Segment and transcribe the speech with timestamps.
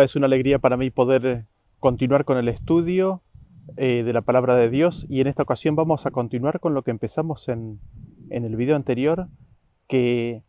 [0.00, 1.44] Es una alegría para mí poder
[1.78, 3.20] continuar con el estudio
[3.76, 6.82] eh, de la palabra de Dios y en esta ocasión vamos a continuar con lo
[6.82, 7.78] que empezamos en,
[8.30, 9.28] el video anterior
[9.88, 10.42] que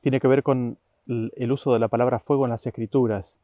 [0.00, 3.38] tiene que ver con el uso de la palabra fuego en las escrituras.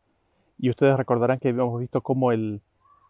[0.58, 2.62] Y ustedes recordarán que habíamos visto cómo el,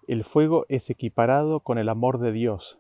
[0.09, 2.79] el fuego es equiparado con el amor de Dios,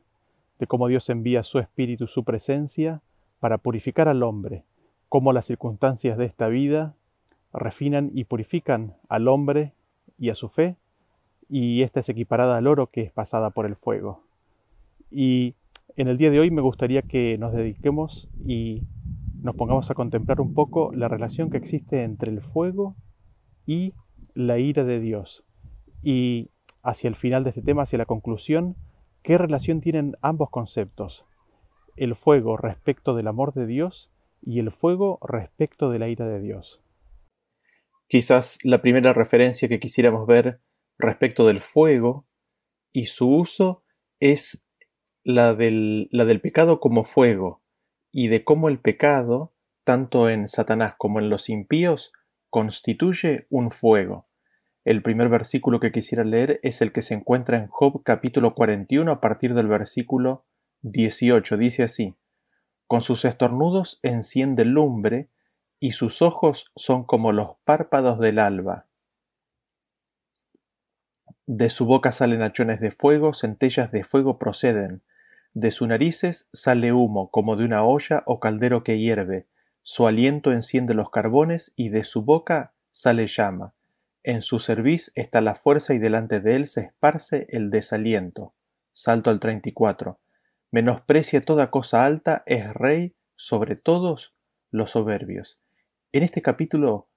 [0.58, 3.02] de cómo Dios envía su espíritu, su presencia,
[3.38, 4.64] para purificar al hombre,
[5.08, 6.96] cómo las circunstancias de esta vida
[7.54, 9.72] refinan y purifican al hombre
[10.18, 10.76] y a su fe,
[11.48, 14.22] y esta es equiparada al oro que es pasada por el fuego.
[15.10, 15.54] Y
[15.96, 18.82] en el día de hoy me gustaría que nos dediquemos y
[19.40, 22.96] nos pongamos a contemplar un poco la relación que existe entre el fuego
[23.66, 23.94] y
[24.34, 25.46] la ira de Dios.
[26.02, 26.50] Y
[26.82, 28.76] hacia el final de este tema, hacia la conclusión,
[29.22, 31.24] ¿qué relación tienen ambos conceptos?
[31.96, 34.10] El fuego respecto del amor de Dios
[34.42, 36.83] y el fuego respecto de la ira de Dios.
[38.06, 40.60] Quizás la primera referencia que quisiéramos ver
[40.98, 42.26] respecto del fuego
[42.92, 43.82] y su uso
[44.20, 44.66] es
[45.24, 46.08] la del,
[46.42, 47.62] pecado como fuego
[48.12, 52.12] y de cómo el pecado, tanto en Satanás como en los impíos,
[52.50, 54.28] constituye un fuego.
[54.84, 59.10] El primer versículo que quisiera leer es el que se encuentra en Job capítulo 41
[59.10, 60.44] a partir del versículo
[60.82, 61.56] 18.
[61.56, 62.14] Dice así,
[62.86, 65.30] Con sus estornudos enciende lumbre
[65.80, 68.86] y sus ojos son como los párpados del alba.
[71.46, 75.02] De su boca salen hachones de fuego, centellas de fuego proceden.
[75.52, 79.46] De sus narices sale humo como de una olla o caldero que hierve.
[79.82, 83.74] Su aliento enciende los carbones y de su boca sale llama.
[84.22, 88.54] En su cerviz está la fuerza y delante de él se esparce el desaliento.
[88.94, 90.18] Salto al 34.
[90.70, 94.34] Menosprecia toda cosa alta, es rey sobre todos
[94.70, 95.60] los soberbios.
[96.14, 97.08] En este capítulo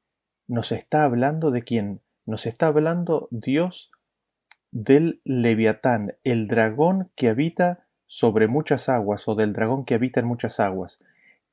[0.47, 2.01] nos está hablando de quién?
[2.25, 3.91] Nos está hablando Dios
[4.71, 10.25] del leviatán, el dragón que habita sobre muchas aguas o del dragón que habita en
[10.25, 10.99] muchas aguas.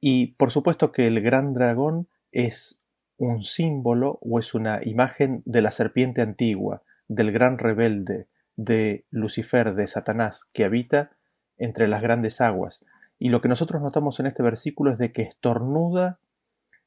[0.01, 2.81] Y por supuesto que el gran dragón es
[3.19, 8.27] un símbolo o es una imagen de la serpiente antigua, del gran rebelde,
[8.57, 11.11] de Lucifer, de Satanás, que habita
[11.59, 12.87] entre las grandes aguas.
[13.19, 16.21] Y lo que nosotros notamos en este versículo es de que estornuda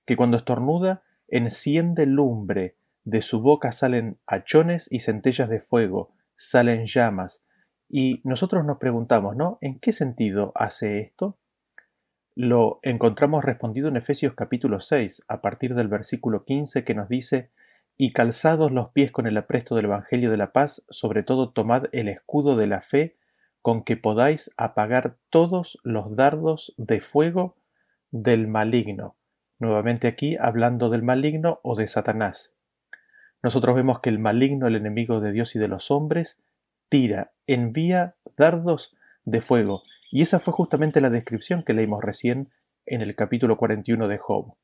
[0.07, 6.85] que cuando estornuda enciende lumbre, de su boca salen hachones y centellas de fuego, salen
[6.85, 7.45] llamas.
[7.90, 9.57] Y nosotros nos preguntamos, ¿no?
[9.59, 11.38] ¿En qué sentido hace esto?
[12.35, 17.51] Lo encontramos respondido en Efesios capítulo 6, a partir del versículo 15 que nos dice,
[17.97, 21.88] y calzados los pies con el apresto del Evangelio de la paz, sobre todo tomad
[21.91, 23.18] el escudo de la fe,
[23.62, 27.57] con que podáis apagar todos los dardos de fuego
[28.12, 29.17] del maligno
[29.59, 32.56] nuevamente aquí hablando del maligno o de Satanás.
[33.44, 36.40] Nosotros vemos que el maligno, el enemigo de Dios y de los hombres,
[36.90, 38.95] tira, envía dardos
[39.25, 42.50] de fuego, y esa fue justamente la descripción que leímos recién
[42.85, 44.56] en el capítulo 41 de Job.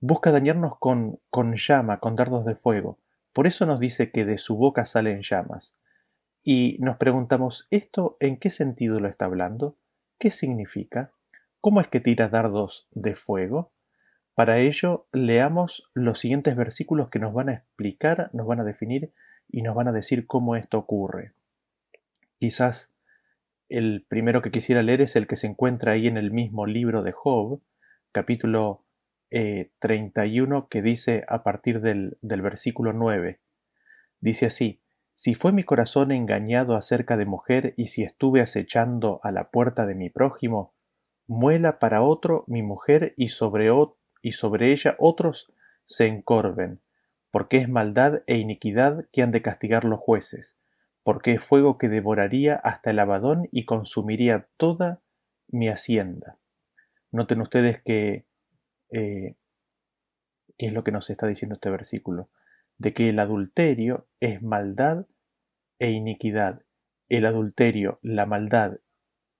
[0.00, 2.98] Busca dañarnos con, con llama, con dardos de fuego.
[3.32, 5.76] Por eso nos dice que de su boca salen llamas.
[6.42, 9.76] Y nos preguntamos, ¿esto en qué sentido lo está hablando?
[10.18, 11.12] ¿Qué significa?
[11.60, 13.72] ¿Cómo es que tira dardos de fuego?
[14.36, 19.14] Para ello, leamos los siguientes versículos que nos van a explicar, nos van a definir
[19.48, 21.32] y nos van a decir cómo esto ocurre.
[22.38, 22.92] Quizás
[23.70, 27.02] el primero que quisiera leer es el que se encuentra ahí en el mismo libro
[27.02, 27.62] de Job,
[28.12, 28.84] capítulo
[29.30, 33.40] 31, eh, que dice a partir del, del versículo 9.
[34.20, 34.82] Dice así,
[35.14, 39.86] Si fue mi corazón engañado acerca de mujer y si estuve acechando a la puerta
[39.86, 40.74] de mi prójimo,
[41.26, 43.96] muela para otro mi mujer y sobre otro
[44.26, 45.52] y sobre ella otros
[45.84, 46.80] se encorven,
[47.30, 50.58] porque es maldad e iniquidad que han de castigar los jueces,
[51.04, 55.00] porque es fuego que devoraría hasta el abadón y consumiría toda
[55.46, 56.40] mi hacienda.
[57.12, 58.26] Noten ustedes que
[58.90, 59.36] eh,
[60.58, 62.28] qué es lo que nos está diciendo este versículo,
[62.78, 65.06] de que el adulterio es maldad
[65.78, 66.62] e iniquidad.
[67.08, 68.78] El adulterio, la maldad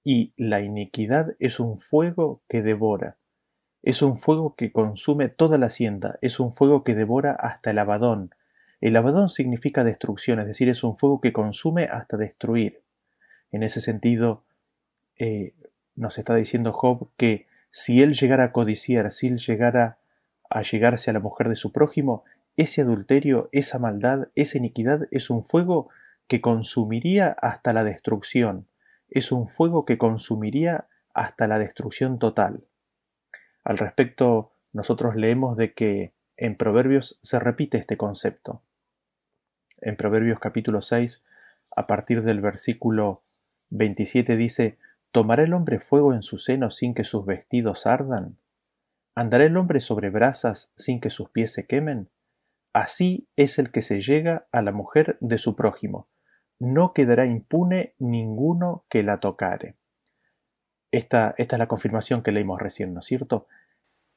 [0.05, 3.19] y la iniquidad es un fuego que devora.
[3.87, 7.79] Es un fuego que consume toda la hacienda, es un fuego que devora hasta el
[7.79, 8.35] abadón.
[8.81, 12.83] El abadón significa destrucción, es decir, es un fuego que consume hasta destruir.
[13.53, 14.43] En ese sentido,
[15.21, 15.55] eh,
[15.95, 19.99] nos está diciendo Job que si él llegara a codiciar, si él llegara
[20.51, 22.25] a llegarse a la mujer de su prójimo,
[22.57, 25.91] ese adulterio, esa maldad, esa iniquidad es un fuego
[26.27, 28.67] que consumiría hasta la destrucción,
[29.09, 32.65] es un fuego que consumiría hasta la destrucción total.
[33.67, 38.63] Al respecto, nosotros leemos de que en Proverbios se repite este concepto.
[39.81, 41.25] En Proverbios capítulo 6,
[41.75, 43.25] a partir del versículo
[43.71, 44.79] 27 dice,
[45.11, 48.39] ¿Tomará el hombre fuego en su seno sin que sus vestidos ardan?
[49.17, 52.09] ¿Andará el hombre sobre brasas sin que sus pies se quemen?
[52.73, 56.07] Así es el que se llega a la mujer de su prójimo.
[56.61, 59.75] No quedará impune ninguno que la tocare.
[60.91, 63.47] Esta, es la confirmación que leímos recién, ¿no es cierto?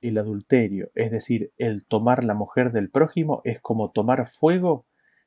[0.02, 4.86] El adulterio, es decir, el tomar la mujer del prójimo, es como tomar fuego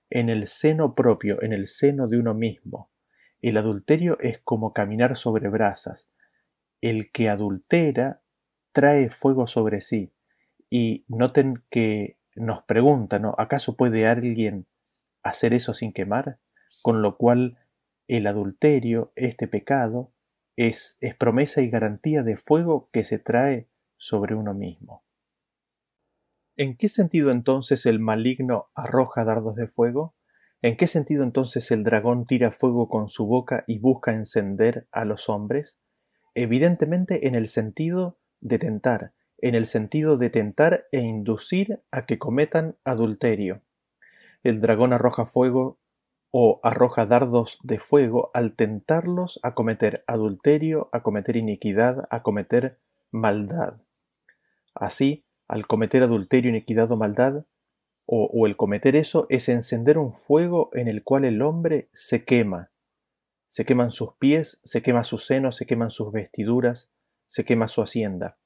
[0.08, 2.90] en el seno propio, en el seno de uno mismo.
[3.40, 6.10] El adulterio es como caminar sobre brasas.
[6.80, 8.22] El que adultera
[8.72, 10.12] trae fuego sobre sí.
[10.70, 13.34] Y noten que nos pregunta, ¿no?
[13.36, 14.66] ¿Acaso puede alguien
[15.22, 16.38] hacer eso sin quemar?
[16.82, 17.58] Con lo cual
[18.08, 20.11] el adulterio, este pecado,
[20.56, 25.04] es, es promesa y garantía de fuego que se trae sobre uno mismo.
[26.56, 30.14] ¿En qué sentido entonces el maligno arroja dardos de fuego?
[30.60, 35.04] ¿En qué sentido entonces el dragón tira fuego con su boca y busca encender a
[35.04, 35.80] los hombres?
[36.34, 42.18] Evidentemente en el sentido de tentar, en el sentido de tentar e inducir a que
[42.18, 43.62] cometan adulterio.
[44.42, 45.78] El dragón arroja fuego
[46.32, 52.80] o arroja dardos de fuego al tentarlos a cometer adulterio, a cometer iniquidad, a cometer
[53.10, 53.82] maldad.
[54.74, 57.44] Así, al cometer adulterio, iniquidad o maldad,
[58.06, 62.72] o, el cometer eso es encender un fuego en el cual el hombre se quema.
[63.48, 66.90] Se queman sus pies, se quema su seno, se queman sus vestiduras,
[67.26, 68.38] se quema su hacienda.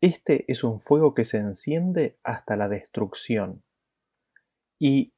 [0.00, 3.62] Este es un fuego que se enciende hasta la destrucción.
[4.78, 5.12] Y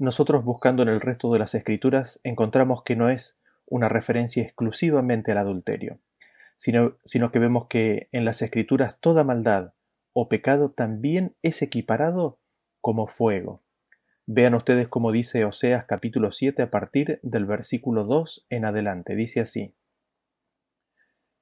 [0.00, 5.30] nosotros buscando en el resto de las escrituras encontramos que no es una referencia exclusivamente
[5.30, 5.98] al adulterio,
[6.56, 9.74] sino, sino que vemos que en las escrituras toda maldad
[10.14, 12.38] o pecado también es equiparado
[12.80, 13.60] como fuego.
[14.26, 19.16] Vean ustedes cómo dice Oseas capítulo 7 a partir del versículo 2 en adelante.
[19.16, 19.74] Dice así.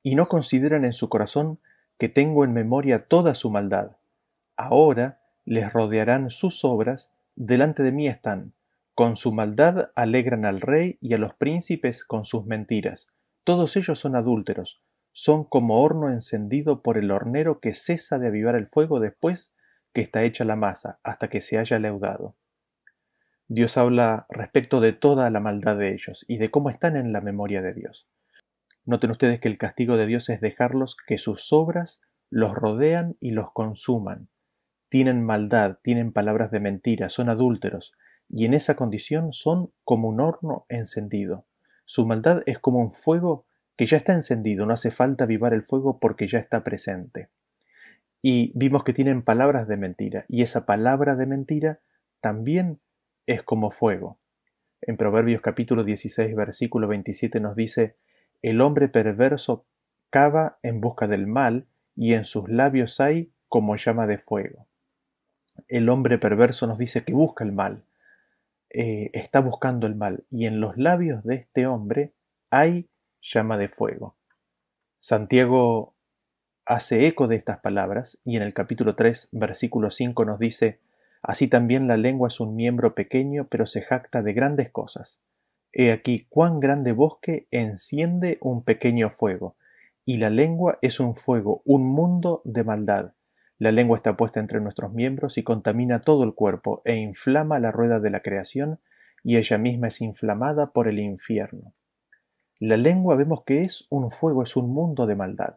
[0.02, 1.60] Y no consideran en su corazón
[1.96, 3.98] que tengo en memoria toda su maldad.
[4.56, 8.52] Ahora les rodearán sus obras, delante de mí están.
[8.94, 13.06] Con su maldad alegran al rey y a los príncipes con sus mentiras.
[13.44, 14.82] Todos ellos son adúlteros,
[15.12, 19.54] son como horno encendido por el hornero que cesa de avivar el fuego después
[19.94, 22.36] que está hecha la masa, hasta que se haya leudado.
[23.46, 27.20] Dios habla respecto de toda la maldad de ellos y de cómo están en la
[27.20, 28.08] memoria de Dios.
[28.84, 32.00] Noten ustedes que el castigo de Dios es dejarlos que sus obras
[32.30, 34.28] los rodean y los consuman.
[34.88, 37.92] Tienen maldad, tienen palabras de mentira, son adúlteros,
[38.30, 41.44] y en esa condición son como un horno encendido.
[41.84, 43.44] Su maldad es como un fuego
[43.76, 47.28] que ya está encendido, no hace falta avivar el fuego porque ya está presente.
[48.22, 51.80] Y vimos que tienen palabras de mentira, y esa palabra de mentira
[52.20, 52.80] también
[53.26, 54.18] es como fuego.
[54.80, 57.96] En Proverbios capítulo 16, versículo 27 nos dice,
[58.42, 59.66] el hombre perverso
[60.10, 64.67] cava en busca del mal, y en sus labios hay como llama de fuego.
[65.66, 67.84] El hombre perverso nos dice que busca el mal,
[68.70, 72.12] eh, está buscando el mal, y en los labios de este hombre
[72.50, 72.88] hay
[73.20, 74.16] llama de fuego.
[75.00, 75.94] Santiago
[76.66, 80.80] hace eco de estas palabras, y en el capítulo 3, versículo 5 nos dice,
[81.22, 85.20] Así también la lengua es un miembro pequeño, pero se jacta de grandes cosas.
[85.72, 89.56] He aquí cuán grande bosque enciende un pequeño fuego,
[90.04, 93.12] y la lengua es un fuego, un mundo de maldad.
[93.58, 97.72] La lengua está puesta entre nuestros miembros y contamina todo el cuerpo, e inflama la
[97.72, 98.78] rueda de la creación,
[99.24, 101.72] y ella misma es inflamada por el infierno.
[102.60, 105.56] La lengua vemos que es un fuego, es un mundo de maldad.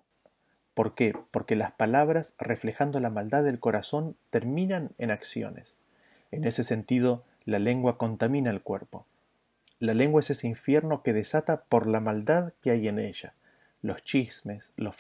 [0.74, 1.14] ¿Por qué?
[1.32, 5.76] Porque las palabras, reflejando la maldad del corazón, terminan en acciones.
[6.32, 9.06] En ese sentido, la lengua contamina el cuerpo.
[9.80, 13.34] La lengua es ese infierno que desata por la maldad que hay en ella,
[13.82, 14.96] los chismes, los,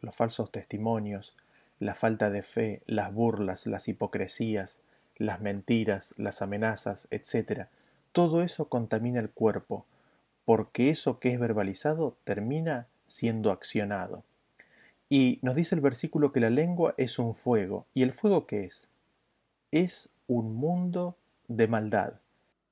[0.00, 1.36] los falsos testimonios,
[1.82, 4.78] la falta de fe, las burlas, las hipocresías,
[5.16, 7.66] las mentiras, las amenazas, etc.
[8.12, 9.84] Todo eso contamina el cuerpo,
[10.44, 14.22] porque eso que es verbalizado termina siendo accionado.
[15.08, 17.86] Y nos dice el versículo que la lengua es un fuego.
[17.94, 18.88] ¿Y el fuego qué es?
[19.72, 21.16] Es un mundo
[21.48, 22.20] de maldad.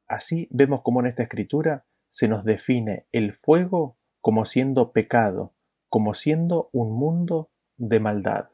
[0.07, 5.50] Así vemos como en esta escritura se nos define el fuego como siendo pecado,
[5.88, 8.50] como siendo un mundo de maldad.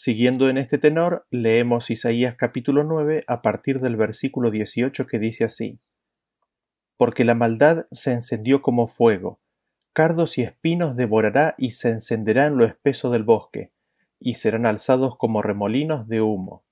[0.00, 5.42] Siguiendo en este tenor, leemos Isaías capítulo 9 a partir del versículo 18 que dice
[5.42, 5.80] así,
[6.96, 9.40] Porque la maldad se encendió como fuego,
[9.92, 13.72] cardos y espinos devorará y se encenderá en lo espeso del bosque,
[14.20, 16.62] y serán alzados como remolinos de humo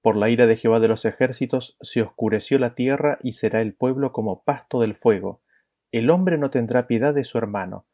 [0.00, 3.74] Por la ira de Jehová de los ejércitos se oscureció la tierra y será el
[3.74, 5.42] pueblo como pasto del fuego.
[5.92, 7.84] El hombre no tendrá piedad de su hermano.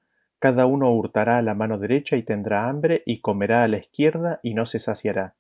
[0.43, 4.41] Cada uno hurtará a la mano derecha y tendrá hambre y comerá a la izquierda
[4.43, 5.37] y no se saciará.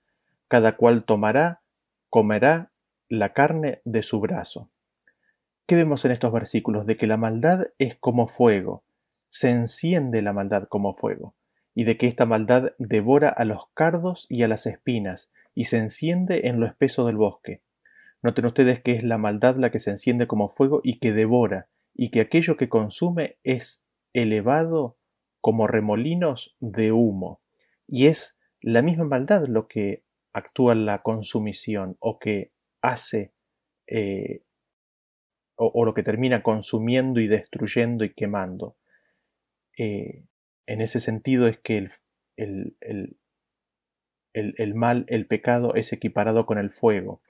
[0.47, 1.62] Cada cual tomará,
[2.09, 2.71] comerá
[3.09, 4.71] la carne de su brazo.
[5.66, 6.87] ¿Qué vemos en estos versículos?
[6.87, 8.85] De que la maldad es como fuego,
[9.28, 11.35] se enciende la maldad como fuego,
[11.75, 15.78] y de que esta maldad devora a los cardos y a las espinas, y se
[15.78, 17.61] enciende en lo espeso del bosque.
[18.23, 21.66] Noten ustedes que es la maldad la que se enciende como fuego y que devora,
[21.92, 24.99] y que aquello que consume es elevado
[25.40, 27.42] como remolinos de humo.
[27.87, 33.35] Y es la misma maldad lo que actúa en la consumición o que hace
[33.87, 34.45] eh,
[35.57, 38.76] o, lo que termina consumiendo y destruyendo y quemando.
[39.76, 40.25] Eh,
[40.66, 41.90] en ese sentido es que
[42.37, 42.76] el,
[44.33, 47.21] el, mal, el pecado es equiparado con el fuego.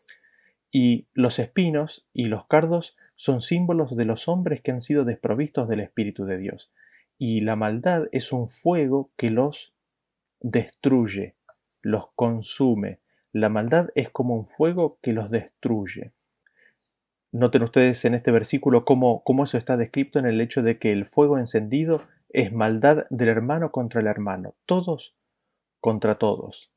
[0.70, 5.68] Y los espinos y los cardos son símbolos de los hombres que han sido desprovistos
[5.68, 6.72] del Espíritu de Dios.
[7.18, 9.72] Y la maldad es un fuego que los
[10.40, 11.36] destruye,
[11.82, 12.98] los consume.
[13.30, 16.10] La maldad es como un fuego que los destruye.
[17.30, 20.90] Noten ustedes en este versículo cómo, cómo eso está descrito en el hecho de que
[20.90, 25.14] el fuego encendido es maldad del hermano contra el hermano, todos
[25.78, 26.72] contra todos.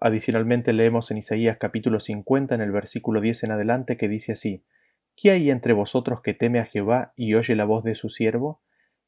[0.00, 4.62] Adicionalmente leemos en Isaías capítulo 50 en el versículo 10 en adelante que dice así,
[5.16, 8.62] ¿Qué hay entre vosotros que teme a Jehová y oye la voz de su siervo?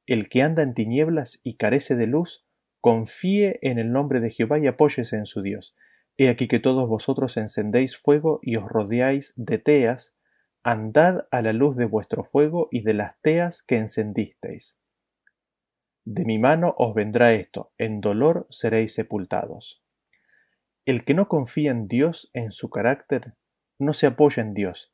[0.06, 2.46] El que anda en tinieblas y carece de luz,
[2.80, 5.75] confíe en el nombre de Jehová y apóyese en su Dios.
[6.16, 10.16] He aquí que todos vosotros encendéis fuego y os rodeáis de teas,
[10.62, 14.78] andad a la luz de vuestro fuego y de las teas que encendisteis.
[16.04, 19.82] De mi mano os vendrá esto, en dolor seréis sepultados.
[20.84, 23.34] El que no confía en Dios en su carácter,
[23.78, 24.93] no se apoya en Dios,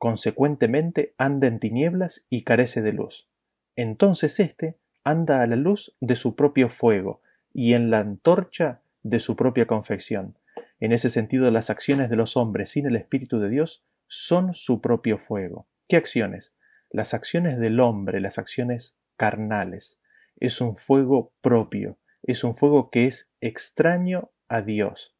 [0.00, 3.28] consecuentemente anda en tinieblas y carece de luz.
[3.76, 7.20] Entonces éste anda a la luz de su propio fuego
[7.52, 10.38] y en la antorcha de su propia confección.
[10.78, 14.80] En ese sentido, las acciones de los hombres sin el Espíritu de Dios son su
[14.80, 15.68] propio fuego.
[15.86, 16.54] ¿Qué acciones?
[16.88, 20.00] Las acciones del hombre, las acciones carnales.
[20.36, 25.14] Es un fuego propio, es un fuego que es extraño a Dios.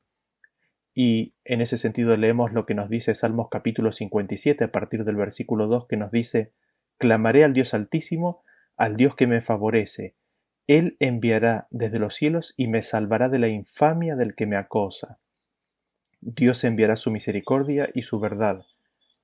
[0.95, 5.17] Y en ese sentido leemos lo que nos dice Salmos capítulo 57 a partir del
[5.17, 6.53] versículo 2 que nos dice,
[6.99, 8.43] Clamaré al Dios altísimo,
[8.77, 10.15] al Dios que me favorece.
[10.67, 15.19] Él enviará desde los cielos y me salvará de la infamia del que me acosa.
[16.21, 18.67] Dios enviará su misericordia y su verdad.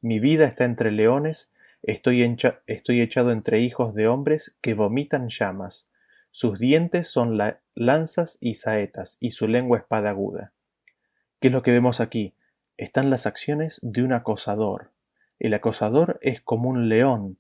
[0.01, 1.51] Mi vida está entre leones,
[1.83, 2.23] estoy,
[2.67, 5.89] estoy echado entre hijos de hombres que vomitan llamas.
[6.31, 7.39] Sus dientes son
[7.75, 10.53] lanzas y saetas, y su lengua espada aguda.
[11.39, 12.35] ¿Qué es lo que vemos aquí?
[12.79, 14.93] Están las acciones de un acosador.
[15.39, 17.37] El acosador es como un león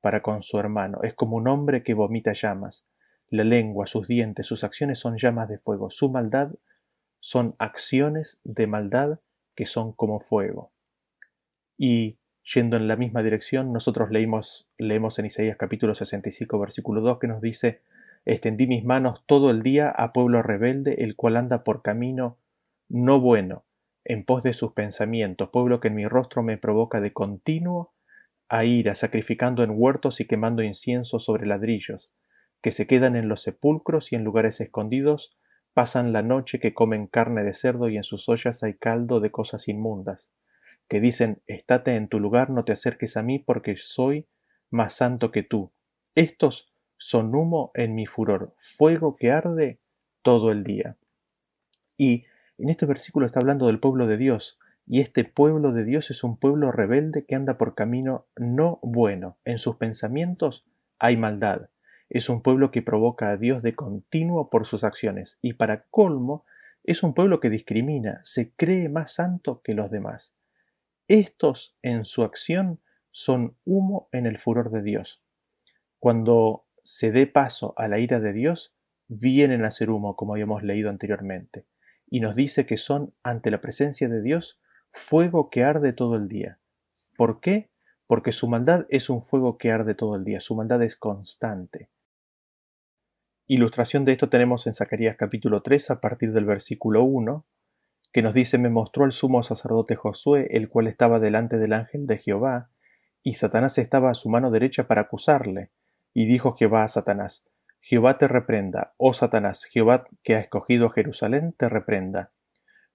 [0.00, 2.86] para con su hermano, es como un hombre que vomita llamas.
[3.28, 5.90] La lengua, sus dientes, sus acciones son llamas de fuego.
[5.90, 6.52] Su maldad
[7.18, 9.18] son acciones de maldad
[9.56, 10.70] que son como fuego.
[11.76, 12.18] Y
[12.54, 17.26] yendo en la misma dirección, nosotros leímos, leemos en Isaías capítulo 65, versículo 2, que
[17.26, 17.82] nos dice,
[18.26, 22.36] Extendí mis manos todo el día a pueblo rebelde, el cual anda por camino
[22.90, 23.64] no bueno,
[24.04, 27.94] en pos de sus pensamientos, pueblo que en mi rostro me provoca de continuo
[28.48, 32.12] a ira, sacrificando en huertos y quemando incienso sobre ladrillos,
[32.60, 35.38] que se quedan en los sepulcros y en lugares escondidos,
[35.72, 39.30] pasan la noche que comen carne de cerdo y en sus ollas hay caldo de
[39.30, 40.32] cosas inmundas,
[40.88, 44.26] que dicen, estate en tu lugar, no te acerques a mí, porque soy
[44.68, 45.72] más santo que tú.
[46.16, 49.78] Estos son humo en mi furor, fuego que arde
[50.22, 50.96] todo el día.
[51.96, 52.24] Y
[52.62, 56.24] en este versículo está hablando del pueblo de Dios, y este pueblo de Dios es
[56.24, 59.38] un pueblo rebelde que anda por camino no bueno.
[59.44, 60.66] En sus pensamientos
[60.98, 61.70] hay maldad.
[62.08, 66.44] Es un pueblo que provoca a Dios de continuo por sus acciones, y para colmo,
[66.82, 70.34] es un pueblo que discrimina, se cree más santo que los demás.
[71.08, 75.22] Estos en su acción son humo en el furor de Dios.
[75.98, 78.74] Cuando se dé paso a la ira de Dios,
[79.08, 81.66] vienen a ser humo, como habíamos leído anteriormente,
[82.10, 84.60] y nos dice que son, ante la presencia de Dios,
[84.92, 86.56] fuego que arde todo el día.
[87.16, 87.70] ¿Por qué?
[88.06, 91.88] Porque su maldad es un fuego que arde todo el día, su maldad es constante.
[93.46, 97.46] Ilustración de esto tenemos en Zacarías capítulo 3 a partir del versículo 1,
[98.12, 102.06] que nos dice me mostró el sumo sacerdote Josué, el cual estaba delante del ángel
[102.06, 102.70] de Jehová,
[103.22, 105.70] y Satanás estaba a su mano derecha para acusarle,
[106.12, 107.44] y dijo Jehová a Satanás,
[107.80, 112.32] Jehová te reprenda, oh Satanás, Jehová que ha escogido Jerusalén te reprenda.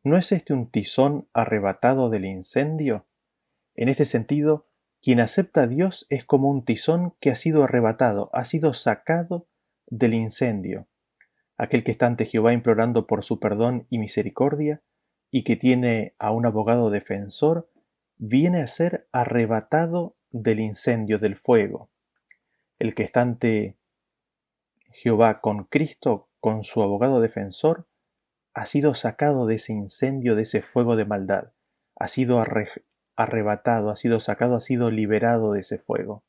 [0.05, 3.07] ¿no es este un tizón arrebatado del incendio?
[3.73, 4.67] En este sentido,
[5.01, 9.47] quien acepta a Dios es como un tizón que ha sido arrebatado, ha sido sacado
[9.87, 10.87] del incendio.
[11.57, 14.83] Aquel que está ante Jehová implorando por su perdón y misericordia,
[15.31, 17.67] y que tiene a un abogado defensor,
[18.17, 21.89] viene a ser arrebatado del incendio del fuego.
[22.77, 23.75] El que está ante
[24.95, 27.85] Jehová con Cristo, con su abogado defensor,
[28.53, 31.51] ha sido sacado de ese incendio, de ese fuego de maldad,
[31.97, 32.41] ha sido
[33.17, 36.23] arrebatado, ha sido sacado, ha sido liberado de ese fuego.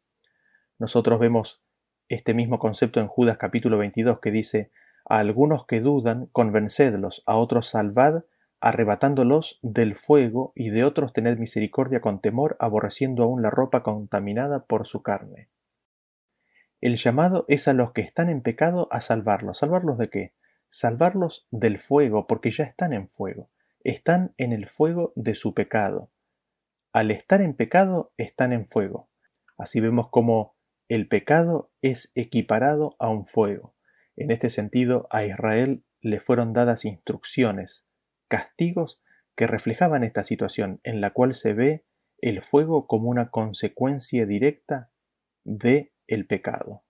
[0.80, 1.62] Nosotros vemos
[2.08, 4.72] este mismo concepto en Judas capítulo 22 que dice,
[5.08, 8.24] a algunos que dudan, convencedlos, a otros salvad,
[8.60, 14.64] arrebatándolos del fuego, y de otros tened misericordia con temor, aborreciendo aún la ropa contaminada
[14.64, 15.50] por su carne.
[16.80, 19.58] El llamado es a los que están en pecado a salvarlos.
[19.58, 20.34] ¿Salvarlos de qué?
[20.70, 23.50] Salvarlos del fuego, porque ya están en fuego.
[23.82, 26.10] Están en el fuego de su pecado.
[26.92, 29.08] Al estar en pecado, están en fuego.
[29.56, 30.56] Así vemos cómo
[30.88, 33.74] el pecado es equiparado a un fuego.
[34.16, 37.86] En este sentido, a Israel le fueron dadas instrucciones,
[38.28, 39.02] castigos
[39.34, 41.84] que reflejaban esta situación en la cual se ve
[42.18, 44.90] el fuego como una consecuencia directa
[45.44, 46.82] de el pecado.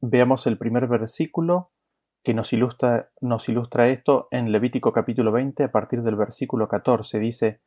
[0.00, 1.72] Veamos el primer versículo
[2.22, 7.18] que nos ilustra, nos ilustra esto en Levítico capítulo 20 a partir del versículo 14.
[7.18, 7.60] Dice,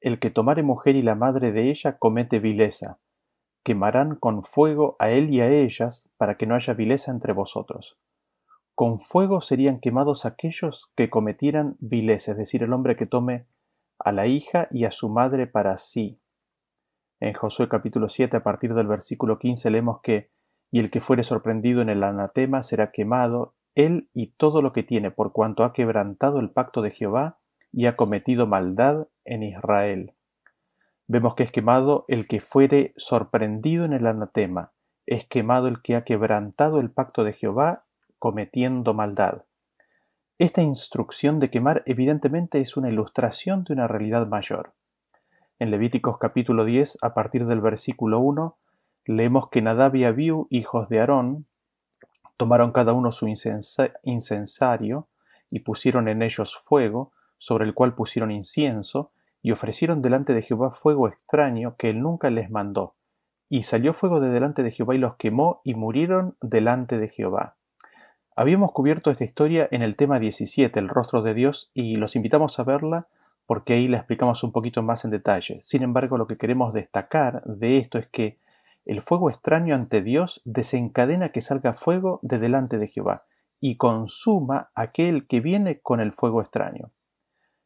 [0.00, 3.00] El que tomare mujer y la madre de ella comete vileza.
[3.64, 7.98] Quemarán con fuego a él y a ellas para que no haya vileza entre vosotros.
[8.74, 13.46] Con fuego serían quemados aquellos que cometieran vileza, es decir, el hombre que tome
[13.98, 16.20] a la hija y a su madre para sí,
[17.20, 20.30] en Josué capítulo 7 a partir del versículo 15 leemos que
[20.70, 24.82] y el que fuere sorprendido en el anatema será quemado, él y todo lo que
[24.82, 27.38] tiene, por cuanto ha quebrantado el pacto de Jehová
[27.72, 30.14] y ha cometido maldad en Israel.
[31.06, 34.72] Vemos que es quemado el que fuere sorprendido en el anatema,
[35.06, 37.86] es quemado el que ha quebrantado el pacto de Jehová
[38.18, 39.44] cometiendo maldad.
[40.38, 44.74] Esta instrucción de quemar evidentemente es una ilustración de una realidad mayor.
[45.60, 48.56] En Levíticos capítulo 10, a partir del versículo 1,
[49.06, 51.46] leemos que Nadab y Abiú, hijos de Aarón,
[52.36, 55.08] tomaron cada uno su incensario
[55.50, 59.10] y pusieron en ellos fuego, sobre el cual pusieron incienso,
[59.42, 62.94] y ofrecieron delante de Jehová fuego extraño que él nunca les mandó.
[63.48, 67.56] Y salió fuego de delante de Jehová y los quemó y murieron delante de Jehová.
[68.36, 72.60] Habíamos cubierto esta historia en el tema 17, el rostro de Dios, y los invitamos
[72.60, 73.08] a verla
[73.48, 75.60] porque ahí la explicamos un poquito más en detalle.
[75.62, 78.38] Sin embargo, lo que queremos destacar de esto es que
[78.84, 83.24] el fuego extraño ante Dios desencadena que salga fuego de delante de Jehová
[83.58, 86.92] y consuma aquel que viene con el fuego extraño.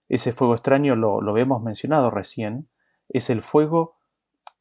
[0.08, 2.68] Ese fuego extraño lo, hemos mencionado recién,
[3.08, 3.96] es el fuego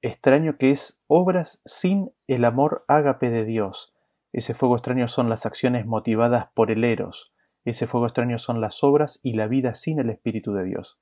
[0.01, 3.93] extraño que es obras sin el amor ágape de Dios.
[4.33, 7.31] Ese fuego extraño son las acciones motivadas por el eros.
[7.63, 10.97] Ese fuego extraño son las obras y la vida sin el Espíritu de Dios.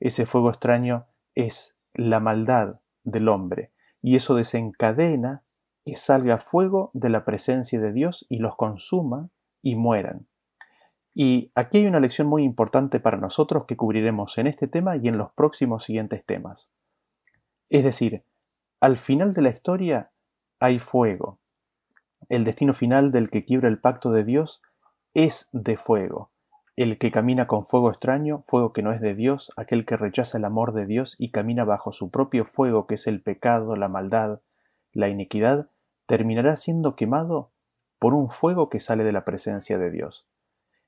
[0.00, 5.42] Ese fuego extraño es la maldad del hombre y eso desencadena
[5.84, 9.30] que salga fuego de la presencia de Dios y los consuma
[9.62, 10.26] y mueran.
[11.14, 15.08] Y aquí hay una lección muy importante para nosotros que cubriremos en este tema y
[15.08, 16.70] en los próximos siguientes temas.
[17.68, 18.22] Es decir,
[18.80, 20.10] al final de la historia
[20.60, 21.40] hay fuego.
[22.28, 24.62] El destino final del que quiebra el pacto de Dios
[25.14, 26.30] es de fuego.
[26.78, 30.38] El que camina con fuego extraño, fuego que no es de Dios, aquel que rechaza
[30.38, 33.88] el amor de Dios y camina bajo su propio fuego, que es el pecado, la
[33.88, 34.42] maldad,
[34.92, 35.70] la iniquidad,
[36.06, 37.50] terminará siendo quemado
[37.98, 40.24] por un fuego que sale de la presencia de Dios.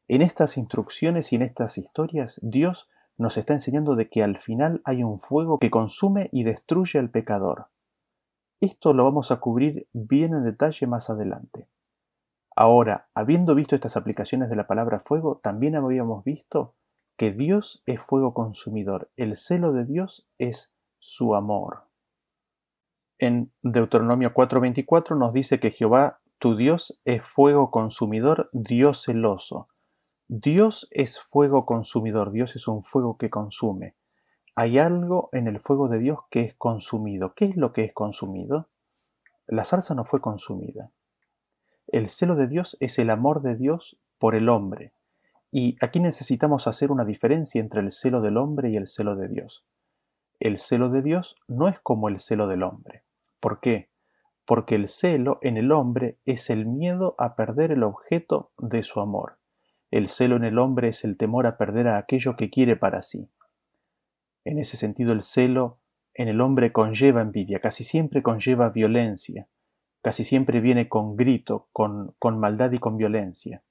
[0.06, 4.82] En estas instrucciones y en estas historias, Dios nos está enseñando de que al final
[4.84, 7.66] hay un fuego que consume y destruye al pecador.
[8.60, 11.66] Esto lo vamos a cubrir bien en detalle más adelante.
[12.60, 16.74] Ahora, habiendo visto estas aplicaciones de la palabra fuego, también habíamos visto
[17.16, 19.10] que Dios es fuego consumidor.
[19.16, 21.84] El celo de Dios es su amor.
[23.18, 29.68] En Deuteronomio 4:24 nos dice que Jehová, tu Dios, es fuego consumidor, Dios celoso.
[30.28, 33.94] Dios es fuego consumidor, Dios es un fuego que consume.
[34.54, 37.32] Hay algo en el fuego de Dios que es consumido.
[37.32, 38.68] ¿Qué es lo que es consumido?
[39.46, 40.90] La zarza no fue consumida.
[41.92, 44.92] El celo de Dios es el amor de Dios por el hombre.
[45.50, 49.26] Y aquí necesitamos hacer una diferencia entre el celo del hombre y el celo de
[49.26, 49.64] Dios.
[50.38, 53.02] El celo de Dios no es como el celo del hombre.
[53.40, 53.90] ¿Por qué?
[54.44, 59.00] Porque el celo en el hombre es el miedo a perder el objeto de su
[59.00, 59.38] amor.
[59.90, 63.02] El celo en el hombre es el temor a perder a aquello que quiere para
[63.02, 63.28] sí.
[64.44, 65.78] En ese sentido, el celo
[66.14, 69.48] en el hombre conlleva envidia, casi siempre conlleva violencia,
[70.02, 73.62] casi siempre viene con grito, con, con maldad y con violencia.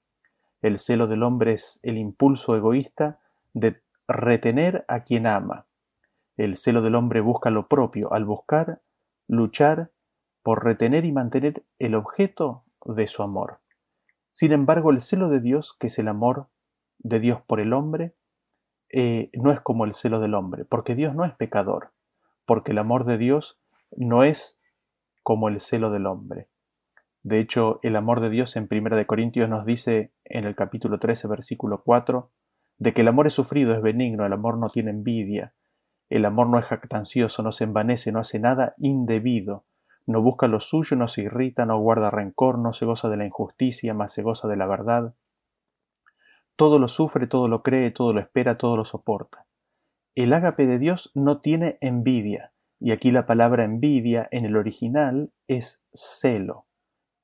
[0.62, 3.18] El celo del hombre es el impulso egoísta
[3.54, 5.66] de retener a quien ama.
[6.36, 8.80] El celo del hombre busca lo propio, al buscar,
[9.26, 9.90] luchar
[10.42, 13.58] por retener y mantener el objeto de su amor.
[14.32, 16.48] Sin embargo, el celo de Dios, que es el amor
[16.98, 18.14] de Dios por el hombre,
[18.92, 21.92] eh, no es como el celo del hombre, porque Dios no es pecador,
[22.44, 23.60] porque el amor de Dios
[23.96, 24.59] no es
[25.30, 26.48] como el celo del hombre.
[27.22, 31.28] De hecho, el amor de Dios en 1 Corintios nos dice en el capítulo 13,
[31.28, 32.32] versículo 4,
[32.78, 35.54] de que el amor es sufrido, es benigno, el amor no tiene envidia,
[36.08, 39.66] el amor no es jactancioso, no se envanece, no hace nada indebido,
[40.04, 43.24] no busca lo suyo, no se irrita, no guarda rencor, no se goza de la
[43.24, 45.14] injusticia, más se goza de la verdad.
[46.56, 49.46] Todo lo sufre, todo lo cree, todo lo espera, todo lo soporta.
[50.16, 55.32] El ágape de Dios no tiene envidia, y aquí la palabra envidia en el original
[55.46, 56.66] es celo.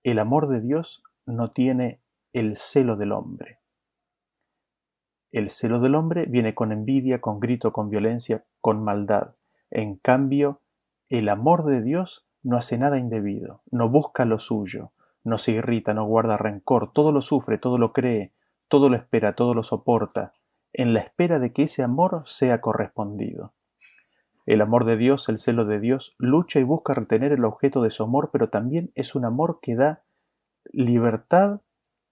[0.05, 2.01] El amor de Dios no tiene
[2.35, 3.61] el celo del hombre.
[5.33, 9.35] El celo del hombre viene con envidia, con grito, con violencia, con maldad.
[9.71, 10.61] En cambio,
[11.09, 14.93] el amor de Dios no hace nada indebido, no busca lo suyo,
[15.25, 18.33] no se irrita, no guarda rencor, todo lo sufre, todo lo cree,
[18.69, 20.35] todo lo espera, todo lo soporta,
[20.73, 23.55] en la espera de que ese amor sea correspondido.
[24.47, 27.91] El amor de Dios, el celo de Dios, lucha y busca retener el objeto de
[27.91, 30.05] su amor, pero también es un amor que da
[30.73, 31.63] libertad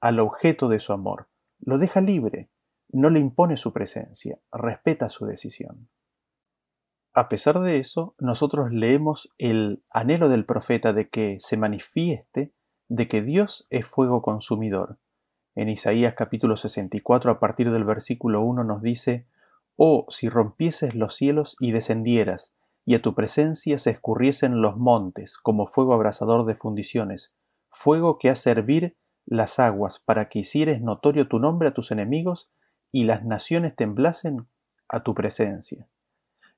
[0.01, 1.29] al objeto de su amor.
[1.61, 2.51] Lo deja libre,
[2.89, 5.89] no le impone su presencia, respeta su decisión.
[7.15, 12.53] A pesar de eso, nosotros leemos el anhelo del profeta de que se manifieste
[12.89, 14.99] de que Dios es fuego consumidor.
[15.55, 19.29] En Isaías capítulo 64 a partir del versículo 1 nos dice,
[19.77, 25.37] Oh, si rompieses los cielos y descendieras, y a tu presencia se escurriesen los montes
[25.37, 27.33] como fuego abrasador de fundiciones,
[27.71, 32.51] fuego que hace hervir las aguas para que hicieres notorio tu nombre a tus enemigos
[32.93, 34.47] y las naciones temblasen
[34.89, 35.89] a tu presencia.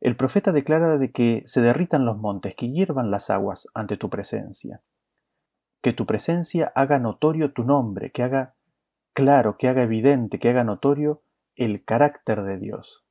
[0.00, 4.10] El profeta declara de que se derritan los montes, que hiervan las aguas ante tu
[4.10, 4.82] presencia.
[5.80, 8.56] Que tu presencia haga notorio tu nombre, que haga
[9.14, 11.22] claro, que haga evidente, que haga notorio
[11.54, 13.05] el carácter de Dios.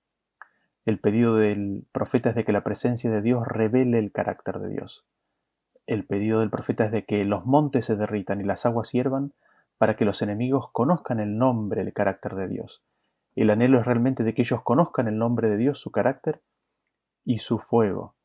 [0.85, 4.69] El pedido del profeta es de que la presencia de Dios revele el carácter de
[4.69, 5.03] Dios.
[5.87, 9.33] El pedido del profeta es de que los montes se derritan y las aguas hiervan
[9.79, 12.83] para que los enemigos conozcan el nombre, el carácter de Dios.
[13.35, 16.43] El anhelo es realmente de que ellos conozcan el nombre de Dios, su carácter,
[17.23, 18.15] y su fuego.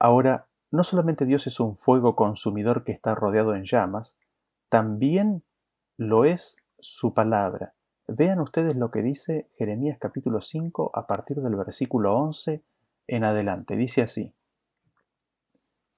[0.00, 4.16] Ahora, no solamente Dios es un fuego consumidor que está rodeado en llamas,
[4.70, 5.44] también
[5.98, 7.74] lo es su palabra.
[8.10, 12.64] Vean ustedes lo que dice Jeremías capítulo 5 a partir del versículo 11
[13.06, 13.76] en adelante.
[13.76, 14.32] Dice así,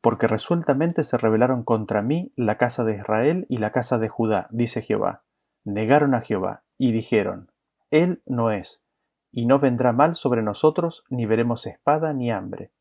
[0.03, 4.49] Porque resueltamente se rebelaron contra mí la casa de Israel y la casa de Judá,
[4.51, 5.23] dice Jehová.
[5.63, 7.53] Negaron a Jehová y dijeron,
[7.93, 8.83] Él no es,
[9.31, 12.73] y no vendrá mal sobre nosotros, ni veremos espada ni hambre.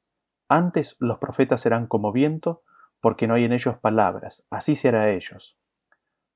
[0.47, 2.63] Antes los profetas serán como viento,
[2.99, 5.55] porque no hay en ellos palabras, así será ellos.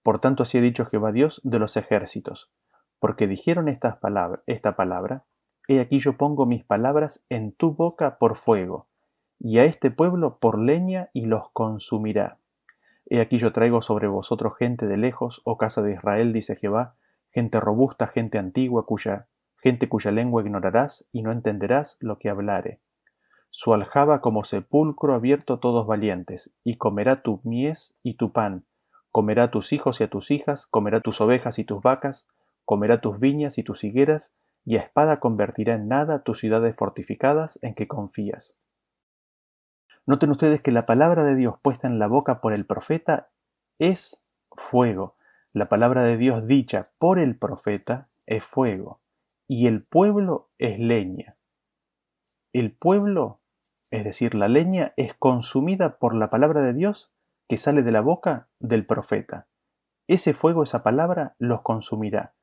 [0.04, 2.52] Por tanto así ha dicho Jehová Dios de los ejércitos,
[3.04, 5.26] porque dijeron estas palabras, esta palabra,
[5.68, 8.88] he aquí yo pongo mis palabras en tu boca por fuego,
[9.40, 12.38] y a este pueblo por leña y los consumirá.
[13.06, 16.96] He aquí yo traigo sobre vosotros gente de lejos, oh casa de Israel, dice Jehová,
[17.30, 19.28] gente robusta, gente antigua, cuya
[19.62, 22.80] gente cuya lengua ignorarás y no entenderás lo que hablare.
[23.50, 28.64] Su aljaba como sepulcro abierto todos valientes, y comerá tu mies y tu pan,
[29.12, 32.28] comerá tus hijos y a tus hijas, comerá tus ovejas y tus vacas,
[32.66, 34.34] comerá tus viñas y tus higueras,
[34.66, 38.56] y a espada convertirá en nada tus ciudades fortificadas en que confías.
[40.06, 43.30] Noten ustedes que la palabra de Dios puesta en la boca por el profeta
[43.80, 45.16] es fuego.
[45.54, 49.02] La palabra de Dios dicha por el profeta es fuego
[49.48, 51.38] y el pueblo es leña.
[52.54, 53.40] El pueblo,
[53.92, 57.12] es decir, la leña, es consumida por la palabra de Dios
[57.48, 59.48] que sale de la boca del profeta.
[60.08, 62.34] Ese fuego, esa palabra, los consumirá.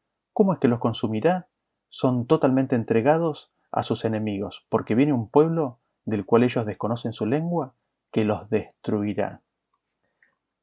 [0.40, 1.48] ¿Cómo es que los consumirá?
[1.90, 7.26] Son totalmente entregados a sus enemigos, porque viene un pueblo del cual ellos desconocen su
[7.26, 7.74] lengua,
[8.10, 9.42] que los destruirá.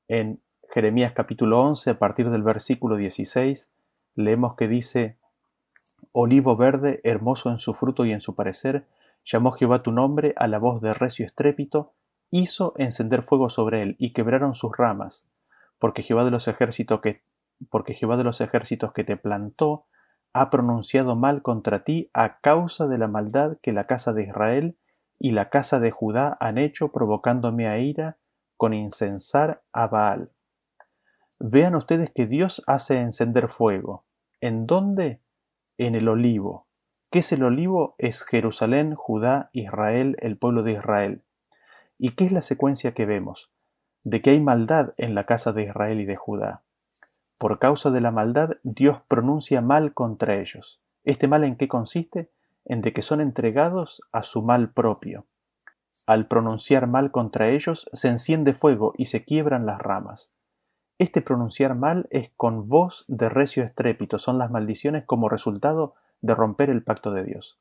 [0.08, 0.42] En
[0.74, 3.70] Jeremías capítulo 11, a partir del versículo 16,
[4.16, 5.20] leemos que dice,
[6.12, 8.88] Olivo verde, hermoso en su fruto y en su parecer,
[9.24, 11.94] llamó Jehová tu nombre a la voz de recio estrépito,
[12.32, 15.28] hizo encender fuego sobre él, y quebraron sus ramas,
[15.78, 17.22] porque Jehová de los ejércitos que,
[17.70, 19.86] porque Jehová de los ejércitos que te plantó,
[20.34, 24.78] ha pronunciado mal contra ti a causa de la maldad que la casa de Israel
[25.20, 28.18] y la casa de Judá han hecho provocándome a ira
[28.56, 30.32] con incensar a Baal.
[31.40, 34.06] Vean ustedes que Dios hace encender fuego.
[34.42, 35.22] ¿En dónde?
[35.78, 36.68] En el olivo.
[37.12, 37.96] ¿Qué es el olivo?
[37.98, 41.24] Es Jerusalén, Judá, Israel, el pueblo de Israel.
[41.98, 43.52] ¿Y qué es la secuencia que vemos?
[44.04, 46.64] De que hay maldad en la casa de Israel y de Judá.
[47.38, 50.82] Por causa de la maldad, Dios pronuncia mal contra ellos.
[51.04, 52.32] ¿Este mal en qué consiste?
[52.66, 55.26] En de que son entregados a su mal propio.
[56.08, 60.32] Al pronunciar mal contra ellos, se enciende fuego y se quiebran las ramas.
[60.98, 66.34] Este pronunciar mal es con voz de recio estrépito, son las maldiciones como resultado de
[66.34, 67.60] romper el pacto de Dios.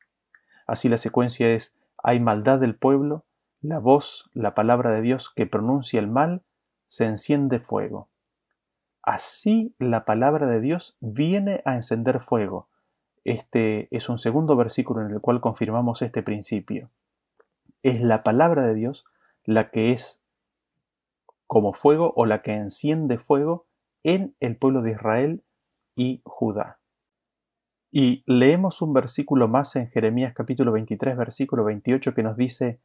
[0.66, 3.24] Así la secuencia es, hay maldad del pueblo,
[3.60, 6.42] la voz, la palabra de Dios que pronuncia el mal,
[6.86, 8.08] se enciende fuego.
[9.06, 12.68] Así la palabra de Dios viene a encender fuego.
[13.24, 16.90] Este es un segundo versículo en el cual confirmamos este principio.
[17.84, 19.04] Es la palabra de Dios
[19.44, 20.24] la que es
[21.46, 23.66] como fuego o la que enciende fuego
[24.02, 25.44] en el pueblo de Israel
[25.94, 26.80] y Judá.
[27.92, 32.80] Y leemos un versículo más en Jeremías capítulo 23, versículo 28 que nos dice,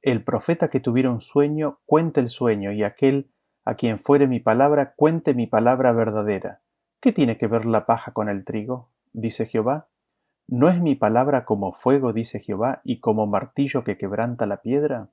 [0.00, 3.28] El profeta que tuviera un sueño, cuente el sueño, y aquel
[3.66, 6.60] a quien fuere mi palabra, cuente mi palabra verdadera.
[7.00, 8.88] ¿Qué tiene que ver la paja con el trigo?
[9.12, 9.88] dice Jehová.
[10.46, 15.10] ¿No es mi palabra como fuego, dice Jehová, y como martillo que quebranta la piedra?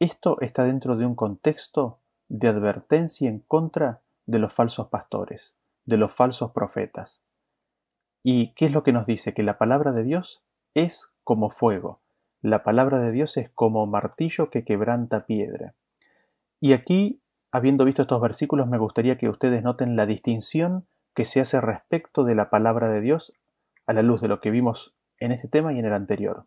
[0.00, 5.98] Esto está dentro de un contexto de advertencia en contra de los falsos pastores, de
[5.98, 7.22] los falsos profetas.
[8.22, 9.34] ¿Y qué es lo que nos dice?
[9.34, 12.00] Que la palabra de Dios es como fuego.
[12.40, 15.74] La palabra de Dios es como martillo que quebranta piedra.
[16.60, 21.40] Y aquí Habiendo visto estos versículos, me gustaría que ustedes noten la distinción que se
[21.40, 23.32] hace respecto de la palabra de Dios
[23.86, 26.46] a la luz de lo que vimos en este tema y en el anterior.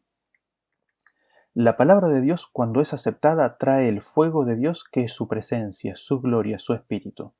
[1.56, 5.28] La palabra de Dios, cuando es aceptada, trae el fuego de Dios que es su
[5.28, 7.34] presencia, su gloria, su espíritu.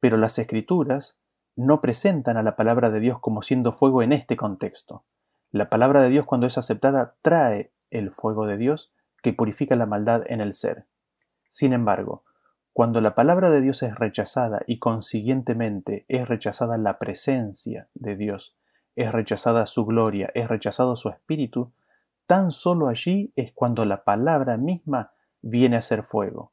[0.00, 1.18] Pero las escrituras
[1.56, 5.04] no presentan a la palabra de Dios como siendo fuego en este contexto.
[5.50, 9.86] La palabra de Dios, cuando es aceptada, trae el fuego de Dios que purifica la
[9.86, 10.84] maldad en el ser.
[11.48, 12.24] Sin embargo,
[12.76, 18.54] cuando la palabra de Dios es rechazada y consiguientemente es rechazada la presencia de Dios,
[18.96, 21.72] es rechazada su gloria, es rechazado su espíritu,
[22.26, 26.52] tan solo allí es cuando la palabra misma viene a ser fuego.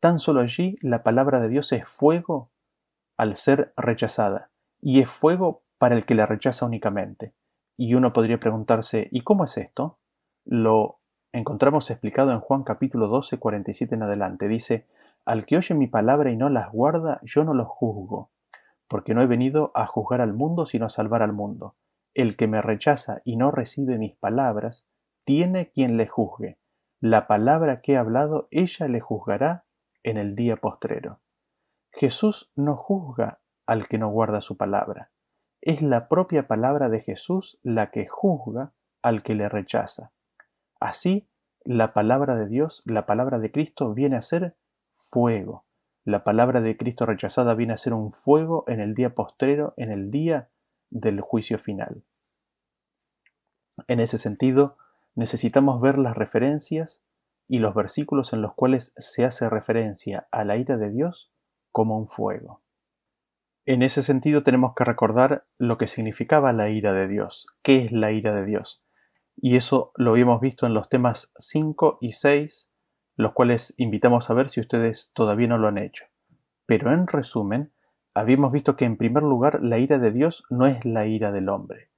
[0.00, 2.50] Tan solo allí la palabra de Dios es fuego
[3.16, 7.32] al ser rechazada, y es fuego para el que la rechaza únicamente.
[7.76, 10.00] Y uno podría preguntarse, ¿y cómo es esto?
[10.44, 10.98] Lo
[11.30, 14.48] encontramos explicado en Juan capítulo 12, 47 en adelante.
[14.48, 14.88] Dice,
[15.24, 18.30] al que oye mi palabra y no las guarda, yo no lo juzgo,
[18.88, 21.76] porque no he venido a juzgar al mundo, sino a salvar al mundo.
[22.14, 24.86] El que me rechaza y no recibe mis palabras,
[25.24, 26.58] tiene quien le juzgue.
[27.00, 29.64] La palabra que he hablado, ella le juzgará
[30.02, 31.20] en el día postrero.
[31.92, 35.10] Jesús no juzga al que no guarda su palabra.
[35.60, 40.12] Es la propia palabra de Jesús la que juzga al que le rechaza.
[40.78, 41.28] Así,
[41.64, 44.56] la palabra de Dios, la palabra de Cristo, viene a ser
[44.94, 45.64] fuego.
[46.04, 49.90] La palabra de Cristo rechazada viene a ser un fuego en el día postrero, en
[49.90, 50.50] el día
[50.90, 52.04] del juicio final.
[53.88, 54.76] En ese sentido,
[55.14, 57.02] necesitamos ver las referencias
[57.48, 61.32] y los versículos en los cuales se hace referencia a la ira de Dios
[61.72, 62.62] como un fuego.
[63.66, 67.92] En ese sentido tenemos que recordar lo que significaba la ira de Dios, qué es
[67.92, 68.84] la ira de Dios.
[69.36, 72.68] Y eso lo habíamos visto en los temas 5 y 6
[73.16, 76.06] los cuales invitamos a ver si ustedes todavía no lo han hecho.
[76.66, 77.72] Pero en resumen,
[78.14, 81.48] habíamos visto que en primer lugar la ira de Dios no es la ira del
[81.48, 81.90] hombre.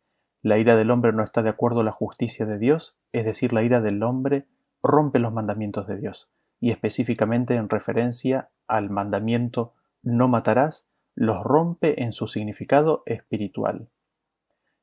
[0.42, 3.52] La ira del hombre no está de acuerdo a la justicia de Dios, es decir,
[3.52, 4.46] la ira del hombre
[4.82, 6.28] rompe los mandamientos de Dios,
[6.60, 13.88] y específicamente en referencia al mandamiento no matarás, los rompe en su significado espiritual.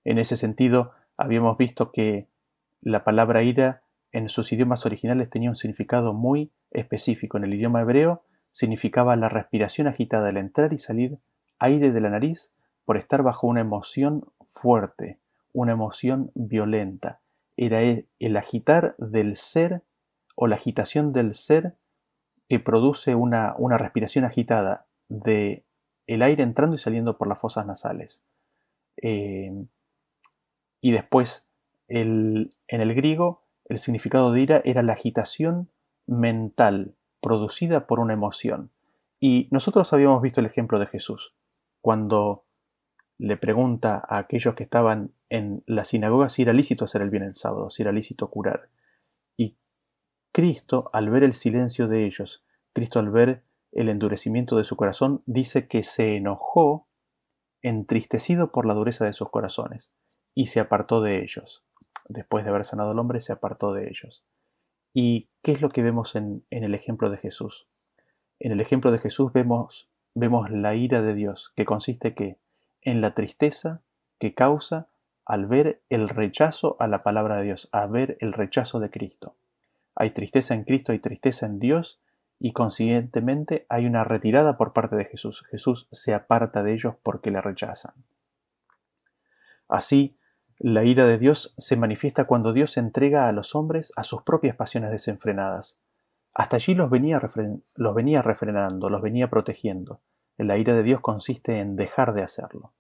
[0.04, 2.28] En ese sentido, habíamos visto que
[2.82, 3.83] la palabra ira
[4.14, 7.38] en sus idiomas originales tenía un significado muy específico.
[7.38, 11.18] En el idioma hebreo significaba la respiración agitada, el entrar y salir
[11.58, 12.54] aire de la nariz
[12.86, 15.20] por estar bajo una emoción fuerte,
[15.52, 17.22] una emoción violenta.
[17.58, 19.82] Era el agitar del ser
[20.36, 21.76] o la agitación del ser
[22.48, 25.66] que produce una, una respiración agitada de
[26.06, 28.22] el aire entrando y saliendo por las fosas nasales.
[29.02, 29.66] Eh,
[30.82, 31.48] y después
[31.88, 33.43] en el griego
[33.74, 35.70] el significado de ira era la agitación
[36.06, 38.72] mental producida por una emoción.
[39.20, 41.34] Y nosotros habíamos visto el ejemplo de Jesús,
[41.82, 42.46] cuando
[43.18, 47.24] le pregunta a aquellos que estaban en la sinagoga si era lícito hacer el bien
[47.24, 48.70] el sábado, si era lícito curar.
[49.38, 49.58] Y
[50.32, 55.24] Cristo, al ver el silencio de ellos, Cristo al ver el endurecimiento de su corazón,
[55.26, 56.88] dice que se enojó,
[57.62, 59.94] entristecido por la dureza de sus corazones,
[60.36, 61.64] y se apartó de ellos.
[62.08, 64.24] Después de haber sanado al hombre, se apartó de ellos.
[64.94, 67.68] ¿Y qué es lo que vemos en, en el ejemplo de Jesús?
[68.40, 72.38] En el ejemplo de Jesús vemos, vemos la ira de Dios, que consiste que
[72.82, 73.82] en la tristeza
[74.20, 74.88] que causa
[75.26, 79.36] al ver el rechazo a la palabra de Dios, a ver el rechazo de Cristo.
[79.96, 82.00] Hay tristeza en Cristo, hay tristeza en Dios
[82.40, 85.44] y consiguientemente hay una retirada por parte de Jesús.
[85.50, 87.94] Jesús se aparta de ellos porque le rechazan.
[89.68, 90.18] Así,
[90.60, 94.56] la ira de Dios se manifiesta cuando Dios entrega a los hombres a sus propias
[94.56, 95.80] pasiones desenfrenadas.
[96.34, 97.22] Hasta allí los venía,
[97.76, 100.02] los venía refrenando, los venía protegiendo.
[100.38, 102.74] La ira de Dios consiste en dejar de hacerlo.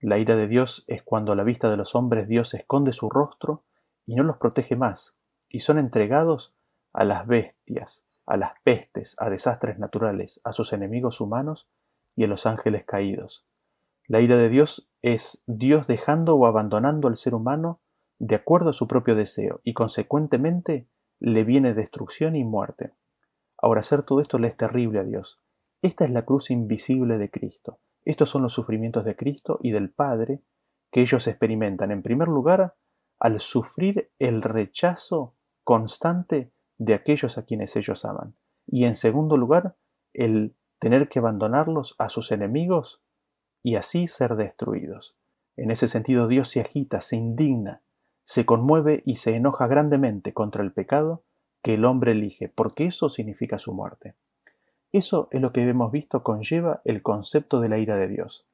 [0.00, 3.10] La ira de Dios es cuando a la vista de los hombres Dios esconde su
[3.10, 3.64] rostro
[4.06, 5.16] y no los protege más,
[5.48, 6.54] y son entregados
[6.92, 11.68] a las bestias, a las pestes, a desastres naturales, a sus enemigos humanos
[12.16, 13.44] y a los ángeles caídos.
[14.10, 17.80] La ira de Dios es Dios dejando o abandonando al ser humano
[18.18, 20.88] de acuerdo a su propio deseo y consecuentemente
[21.20, 22.92] le viene destrucción y muerte.
[23.56, 25.38] Ahora hacer todo esto le es terrible a Dios.
[25.80, 27.78] Esta es la cruz invisible de Cristo.
[28.04, 30.42] Estos son los sufrimientos de Cristo y del Padre
[30.90, 32.74] que ellos experimentan, en primer lugar,
[33.20, 38.34] al sufrir el rechazo constante de aquellos a quienes ellos aman.
[38.66, 39.76] Y en segundo lugar,
[40.14, 43.04] el tener que abandonarlos a sus enemigos
[43.62, 45.16] y así ser destruidos.
[45.56, 47.82] En ese sentido Dios se agita, se indigna,
[48.24, 51.24] se conmueve y se enoja grandemente contra el pecado
[51.62, 54.14] que el hombre elige, porque eso significa su muerte.
[54.92, 58.46] Eso es lo que hemos visto conlleva el concepto de la ira de Dios.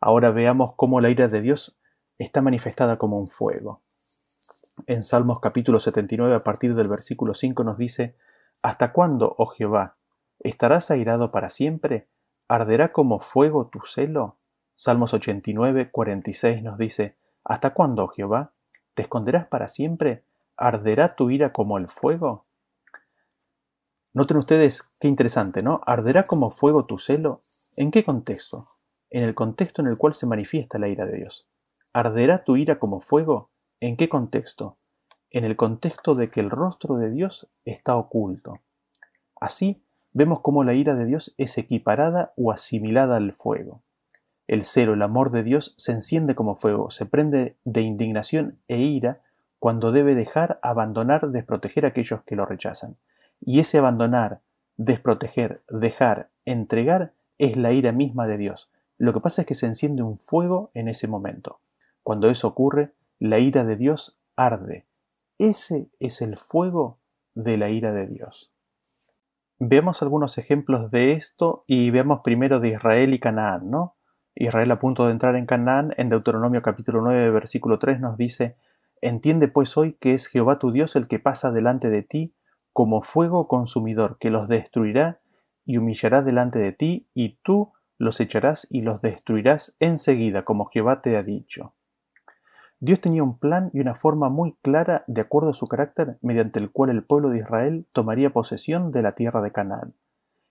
[0.00, 1.76] Ahora veamos cómo la ira de Dios
[2.18, 3.82] está manifestada como un fuego
[4.86, 8.16] en Salmos capítulo 79 a partir del versículo 5 nos dice,
[8.62, 9.96] ¿Hasta cuándo, oh Jehová?
[10.40, 12.08] ¿Estarás airado para siempre?
[12.48, 14.36] ¿Arderá como fuego tu celo?
[14.76, 18.52] Salmos 89, 46 nos dice, ¿Hasta cuándo, Jehová?
[18.94, 20.24] ¿Te esconderás para siempre?
[20.56, 22.46] ¿Arderá tu ira como el fuego?
[24.14, 25.80] Noten ustedes qué interesante, ¿no?
[25.86, 27.40] ¿Arderá como fuego tu celo?
[27.76, 28.68] ¿En qué contexto?
[29.10, 31.46] En el contexto en el cual se manifiesta la ira de Dios.
[31.92, 33.50] ¿Arderá tu ira como fuego?
[33.80, 34.78] ¿En qué contexto?
[35.30, 38.60] En el contexto de que el rostro de Dios está oculto.
[39.40, 39.82] Así
[40.12, 43.82] vemos cómo la ira de Dios es equiparada o asimilada al fuego.
[44.46, 48.78] El celo, el amor de Dios se enciende como fuego, se prende de indignación e
[48.78, 49.20] ira
[49.58, 52.96] cuando debe dejar, abandonar, desproteger a aquellos que lo rechazan.
[53.40, 54.40] Y ese abandonar,
[54.76, 58.68] desproteger, dejar, entregar es la ira misma de Dios.
[58.98, 61.60] Lo que pasa es que se enciende un fuego en ese momento.
[62.02, 64.84] Cuando eso ocurre, la ira de Dios arde.
[65.38, 66.98] Ese es el fuego
[67.34, 68.52] de la ira de Dios.
[69.58, 73.94] Veamos algunos ejemplos de esto y veamos primero de Israel y Canaán, ¿no?
[74.36, 78.56] Israel a punto de entrar en Canaán, en Deuteronomio capítulo 9, versículo 3 nos dice,
[79.00, 82.34] Entiende pues hoy que es Jehová tu Dios el que pasa delante de ti
[82.72, 85.20] como fuego consumidor, que los destruirá
[85.64, 91.00] y humillará delante de ti, y tú los echarás y los destruirás enseguida, como Jehová
[91.00, 91.74] te ha dicho.
[92.80, 96.58] Dios tenía un plan y una forma muy clara de acuerdo a su carácter mediante
[96.58, 99.94] el cual el pueblo de Israel tomaría posesión de la tierra de Canaán.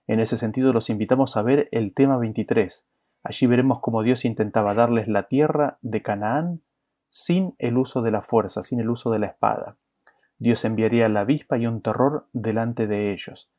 [0.06, 2.86] En ese sentido los invitamos a ver el tema 23.
[3.24, 6.62] Allí veremos cómo Dios intentaba darles la tierra de Canaán
[7.08, 9.76] sin el uso de la fuerza, sin el uso de la espada.
[10.38, 13.50] Dios enviaría la avispa y un terror delante de ellos.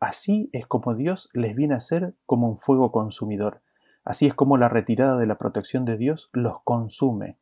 [0.00, 3.60] Así es como Dios les viene a ser como un fuego consumidor.
[4.02, 7.36] Así es como la retirada de la protección de Dios los consume,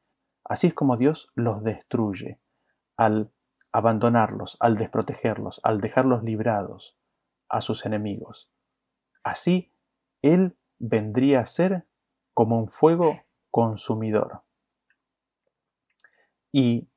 [0.49, 2.41] Así es como Dios los destruye,
[2.97, 3.31] al
[3.71, 6.97] abandonarlos, al desprotegerlos, al dejarlos librados
[7.51, 8.51] a sus enemigos.
[9.23, 9.71] Así
[10.23, 11.85] Él vendría a ser
[12.35, 13.21] como un fuego
[13.51, 14.43] consumidor.
[16.53, 16.89] Y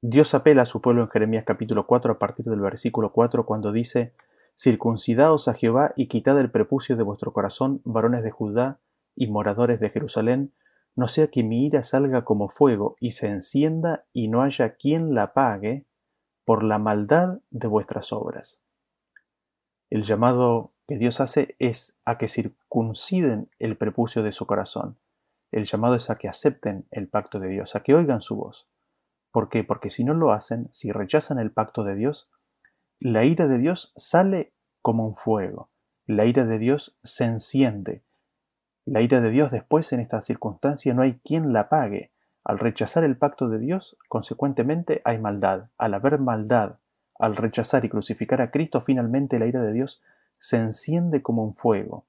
[0.00, 3.72] Dios apela a su pueblo en Jeremías capítulo 4 a partir del versículo 4 cuando
[3.72, 4.14] dice,
[4.56, 8.80] Circuncidaos a Jehová y quitad el prepucio de vuestro corazón, varones de Judá
[9.16, 10.52] y moradores de Jerusalén,
[10.94, 15.14] no sea que mi ira salga como fuego y se encienda y no haya quien
[15.14, 15.86] la pague
[16.44, 18.60] por la maldad de vuestras obras.
[19.88, 24.98] El llamado que Dios hace es a que circunciden el prepucio de su corazón.
[25.50, 28.66] El llamado es a que acepten el pacto de Dios, a que oigan su voz.
[29.30, 29.64] ¿Por qué?
[29.64, 32.28] Porque si no lo hacen, si rechazan el pacto de Dios,
[33.00, 35.70] la ira de Dios sale como un fuego.
[36.06, 38.02] La ira de Dios se enciende
[38.84, 42.12] La ira de Dios después en esta circunstancia no hay quien la pague.
[42.44, 45.70] Al rechazar el pacto de Dios, consecuentemente hay maldad.
[45.78, 46.76] Al haber maldad,
[47.18, 50.02] al rechazar y crucificar a Cristo, finalmente la ira de Dios
[50.44, 52.06] se enciende como un fuego.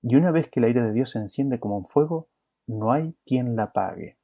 [0.00, 2.28] Y una vez que la ira de Dios se enciende como un fuego,
[2.68, 4.20] no hay quien la pague.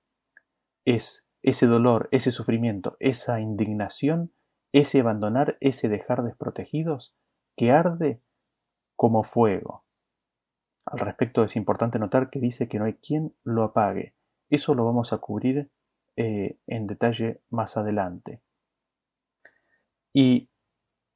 [0.85, 4.33] Es ese dolor, ese sufrimiento, esa indignación,
[4.71, 7.17] ese abandonar, ese dejar desprotegidos,
[7.57, 8.23] que arde
[8.95, 9.87] como fuego.
[10.87, 14.15] Al respecto es importante notar que dice que no hay quien lo apague.
[14.51, 15.69] Eso lo vamos a cubrir
[16.15, 18.41] eh, en detalle más adelante.
[20.13, 20.49] Y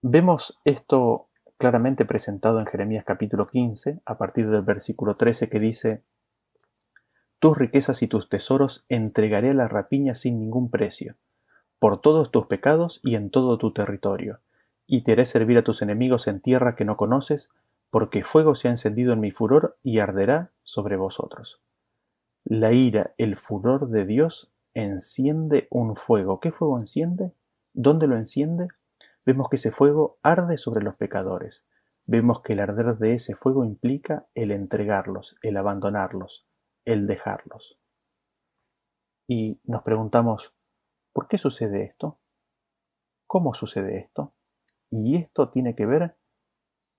[0.03, 1.29] vemos esto
[1.59, 6.03] claramente presentado en Jeremías capítulo 15, a partir del versículo 13 que dice,
[7.39, 11.17] Tus riquezas y tus tesoros entregaré a la rapiña sin ningún precio,
[11.79, 14.41] por todos tus pecados y en todo tu territorio,
[14.87, 17.49] y te haré servir a tus enemigos en tierra que no conoces,
[17.91, 21.63] porque fuego se ha encendido en mi furor y arderá sobre vosotros.
[22.45, 26.39] La ira, el furor de Dios enciende un fuego.
[26.39, 27.33] ¿Qué fuego enciende?
[27.73, 28.69] ¿Dónde lo enciende?
[29.27, 31.67] Vemos que ese fuego arde sobre los pecadores.
[32.07, 36.47] Vemos que el arder de ese fuego implica el entregarlos, el abandonarlos,
[36.85, 37.81] el dejarlos.
[39.27, 40.55] Y nos preguntamos,
[41.13, 42.21] ¿por qué sucede esto?
[43.27, 44.33] ¿Cómo sucede esto?
[44.91, 46.17] Y esto tiene que ver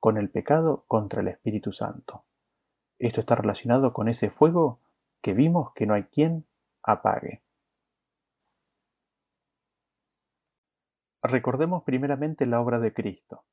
[0.01, 2.25] con el pecado contra el Espíritu Santo.
[2.99, 4.81] Esto está relacionado con ese fuego
[5.21, 6.45] que vimos que no hay quien
[6.83, 7.41] apague.
[11.29, 13.43] Recordemos primeramente la obra de Cristo.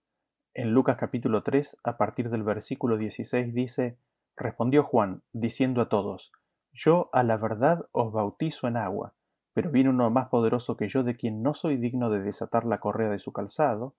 [0.54, 3.98] En Lucas capítulo 3, a partir del versículo 16 dice,
[4.36, 6.30] Respondió Juan, diciendo a todos,
[6.72, 9.14] Yo a la verdad os bautizo en agua,
[9.54, 12.78] pero viene uno más poderoso que yo de quien no soy digno de desatar la
[12.78, 13.96] correa de su calzado,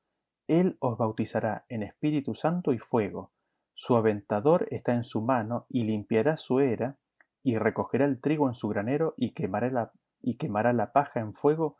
[0.48, 3.34] él os bautizará en Espíritu Santo y fuego.
[3.74, 6.96] Su aventador está en su mano y limpiará su era
[7.44, 11.34] y recogerá el trigo en su granero y quemará la, y quemará la paja en
[11.34, 11.76] fuego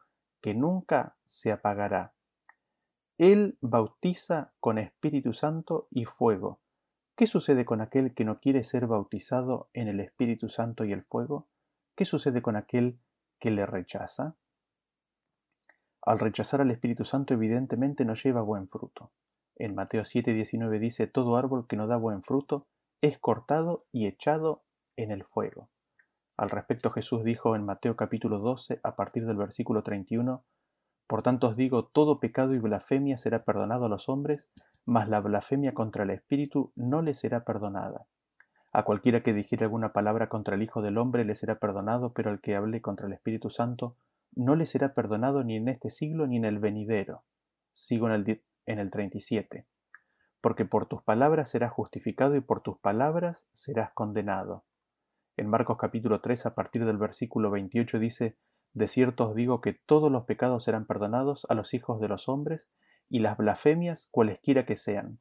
[0.46, 2.14] que nunca se apagará.
[3.18, 6.60] Él bautiza con Espíritu Santo y fuego.
[7.16, 11.02] ¿Qué sucede con aquel que no quiere ser bautizado en el Espíritu Santo y el
[11.02, 11.48] fuego?
[11.96, 13.00] ¿Qué sucede con aquel
[13.40, 14.36] que le rechaza?
[16.04, 19.10] Al rechazar al Espíritu Santo evidentemente no lleva buen fruto.
[19.56, 22.68] En Mateo 7:19 dice, todo árbol que no da buen fruto
[23.02, 24.62] es cortado y echado
[24.96, 25.72] en el fuego.
[26.38, 30.44] Al respecto Jesús dijo en Mateo capítulo 12 a partir del versículo 31,
[31.08, 34.50] Por tanto os digo, todo pecado y blasfemia será perdonado a los hombres,
[34.86, 38.08] mas la blasfemia contra el Espíritu no le será perdonada.
[38.74, 42.30] A cualquiera que dijere alguna palabra contra el Hijo del Hombre le será perdonado, pero
[42.30, 43.96] al que hable contra el Espíritu Santo
[44.36, 47.24] no le será perdonado ni en este siglo ni en el venidero.
[47.72, 49.66] Sigo en el, en el 37.
[50.42, 54.66] Porque por tus palabras serás justificado y por tus palabras serás condenado.
[55.38, 58.38] En Marcos capítulo 3 a partir del versículo 28 dice,
[58.74, 62.30] De cierto os digo que todos los pecados serán perdonados a los hijos de los
[62.30, 62.70] hombres
[63.10, 65.20] y las blasfemias cualesquiera que sean.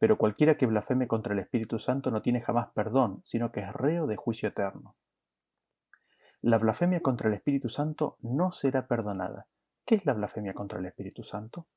[0.00, 3.72] Pero cualquiera que blasfeme contra el Espíritu Santo no tiene jamás perdón, sino que es
[3.72, 4.96] reo de juicio eterno.
[6.42, 9.46] La blasfemia contra el Espíritu Santo no será perdonada.
[9.86, 11.68] ¿Qué es la blasfemia contra el Espíritu Santo?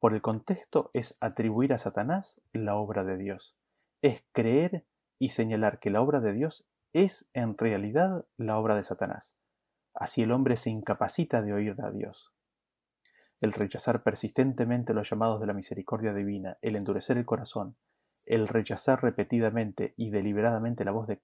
[0.00, 3.56] Por el contexto es atribuir a Satanás la obra de Dios.
[4.02, 4.84] Es creer
[5.20, 9.36] y señalar que la obra de Dios es en realidad la obra de Satanás.
[9.94, 12.32] Así el hombre se incapacita de oír a Dios.
[13.40, 17.76] El rechazar persistentemente los llamados de la misericordia divina, el endurecer el corazón,
[18.24, 21.20] el rechazar repetidamente y deliberadamente la voz de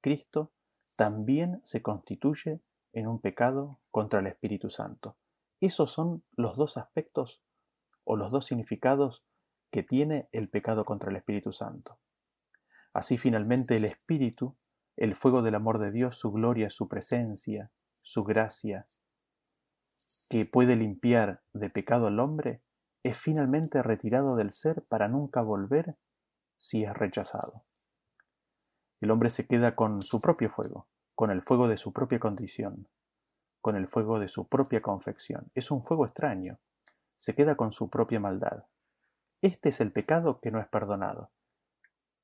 [0.00, 0.52] Cristo,
[0.96, 2.60] también se constituye
[2.92, 5.16] en un pecado contra el Espíritu Santo.
[5.60, 7.42] Esos son los dos aspectos
[8.04, 9.24] o los dos significados
[9.70, 11.98] que tiene el pecado contra el Espíritu Santo.
[12.92, 14.56] Así finalmente el Espíritu,
[14.98, 17.70] el fuego del amor de Dios, su gloria, su presencia,
[18.02, 18.88] su gracia,
[20.28, 22.62] que puede limpiar de pecado al hombre,
[23.04, 25.96] es finalmente retirado del ser para nunca volver
[26.58, 27.64] si es rechazado.
[29.00, 32.88] El hombre se queda con su propio fuego, con el fuego de su propia condición,
[33.60, 35.52] con el fuego de su propia confección.
[35.54, 36.58] Es un fuego extraño.
[37.16, 38.64] Se queda con su propia maldad.
[39.42, 41.30] Este es el pecado que no es perdonado.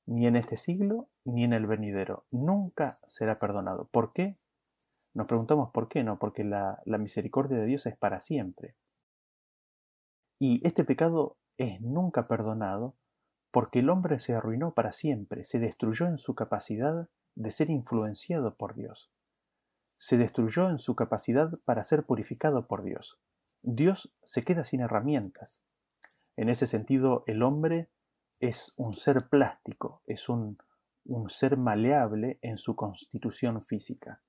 [0.06, 2.24] Ni en este siglo ni en el venidero.
[2.30, 3.88] Nunca será perdonado.
[3.90, 4.36] ¿Por qué?
[5.14, 8.74] Nos preguntamos por qué no, porque la, misericordia de Dios es para siempre.
[10.38, 12.94] Y este pecado es nunca perdonado
[13.52, 18.54] porque el hombre se arruinó para siempre, se destruyó en su capacidad de ser influenciado
[18.56, 19.10] por Dios.
[19.98, 23.20] Se destruyó en su capacidad para ser purificado por Dios.
[23.62, 25.60] Dios se queda sin herramientas.
[26.36, 27.88] En ese sentido, el hombre
[28.48, 30.58] es un ser plástico, es un,
[31.06, 34.20] un ser maleable en su constitución física.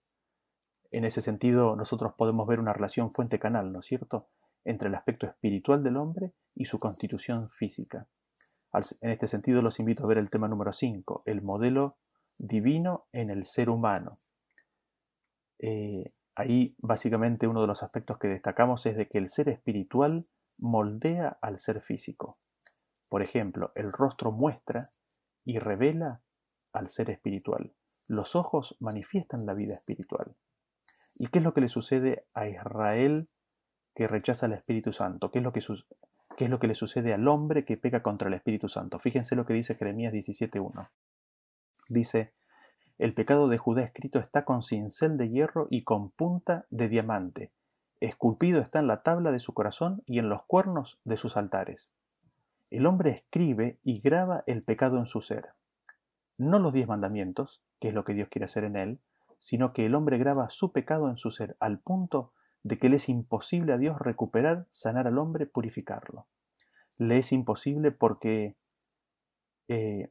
[0.91, 4.29] En ese sentido, nosotros podemos ver una relación fuente-canal, ¿no es cierto?,
[4.63, 8.07] entre el aspecto espiritual del hombre y su constitución física.
[9.01, 11.97] En este sentido, los invito a ver el tema número 5, el modelo
[12.37, 14.19] divino en el ser humano.
[15.59, 20.25] Eh, ahí, básicamente, uno de los aspectos que destacamos es de que el ser espiritual
[20.57, 22.37] moldea al ser físico.
[23.09, 24.89] Por ejemplo, el rostro muestra
[25.43, 26.21] y revela
[26.73, 27.73] al ser espiritual.
[28.07, 30.35] Los ojos manifiestan la vida espiritual.
[31.15, 33.29] ¿Y qué es lo que le sucede a Israel
[33.95, 35.31] que rechaza el Espíritu Santo?
[35.31, 35.61] ¿Qué es lo que,
[36.37, 38.99] qué es lo que le sucede al hombre que peca contra el Espíritu Santo?
[38.99, 40.89] Fíjense lo que dice Jeremías 17.1.
[41.87, 42.33] Dice,
[42.97, 47.51] el pecado de Judá escrito está con cincel de hierro y con punta de diamante.
[48.01, 51.91] Esculpido está en la tabla de su corazón y en los cuernos de sus altares.
[52.69, 55.49] El hombre escribe y graba el pecado en su ser.
[56.37, 58.99] No los diez mandamientos, que es lo que Dios quiere hacer en él,
[59.39, 62.95] sino que el hombre graba su pecado en su ser al punto de que le
[62.95, 66.25] es imposible a Dios recuperar, sanar al hombre, purificarlo.
[66.97, 68.55] Le es imposible porque
[69.67, 70.09] eh,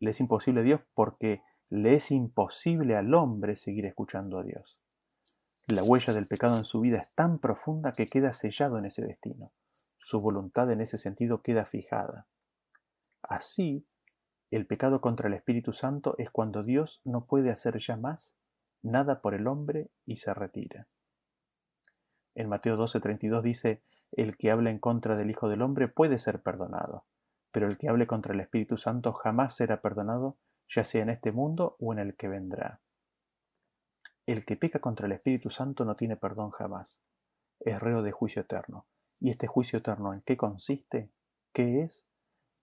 [0.00, 4.78] le es imposible a Dios porque le es imposible al hombre seguir escuchando a Dios.
[5.66, 9.02] La huella del pecado en su vida es tan profunda que queda sellado en ese
[9.02, 9.50] destino.
[10.04, 12.26] Su voluntad en ese sentido queda fijada.
[13.22, 13.86] Así,
[14.50, 18.36] el pecado contra el Espíritu Santo es cuando Dios no puede hacer ya más
[18.82, 20.88] nada por el hombre y se retira.
[22.34, 23.82] En Mateo 12:32 dice,
[24.12, 27.06] el que habla en contra del Hijo del Hombre puede ser perdonado,
[27.50, 30.36] pero el que hable contra el Espíritu Santo jamás será perdonado,
[30.68, 32.82] ya sea en este mundo o en el que vendrá.
[34.26, 37.00] El que peca contra el Espíritu Santo no tiene perdón jamás,
[37.60, 38.86] es reo de juicio eterno.
[39.24, 41.10] ¿Y este juicio eterno en qué consiste?
[41.54, 42.06] ¿Qué es?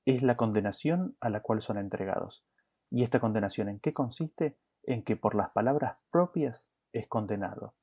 [0.06, 2.46] Es la condenación a la cual son entregados.
[2.92, 4.58] ¿Y esta condenación en qué consiste?
[4.84, 7.74] En que por las palabras propias es condenado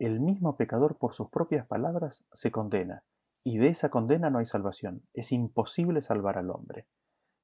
[0.00, 3.04] el mismo pecador por sus propias palabras se condena,
[3.44, 5.02] y de esa condena no hay salvación.
[5.12, 6.86] Es imposible salvar al hombre.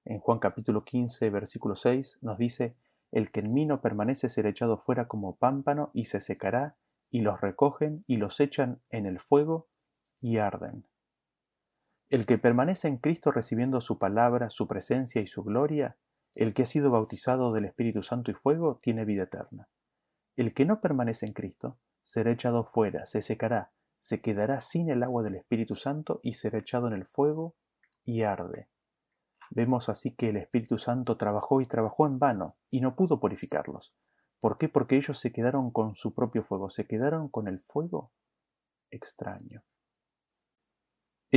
[0.07, 2.75] En Juan capítulo 15, versículo 6 nos dice,
[3.13, 6.77] El que en mí no permanece será echado fuera como pámpano y se secará,
[7.11, 9.69] y los recogen y los echan en el fuego
[10.27, 10.85] y arden.
[12.09, 15.97] El que permanece en Cristo recibiendo su palabra, su presencia y su gloria,
[16.35, 19.69] el que ha sido bautizado del Espíritu Santo y fuego, tiene vida eterna.
[20.35, 23.71] El que no permanece en Cristo, será echado fuera, se secará,
[24.01, 27.55] se quedará sin el agua del Espíritu Santo y será echado en el fuego
[28.05, 28.69] y arde.
[29.51, 33.97] Vemos así que el Espíritu Santo trabajó y trabajó en vano y no pudo purificarlos.
[34.41, 34.69] ¿Por qué?
[34.69, 38.11] Porque ellos se quedaron con su propio fuego, se quedaron con el fuego
[38.91, 39.63] extraño.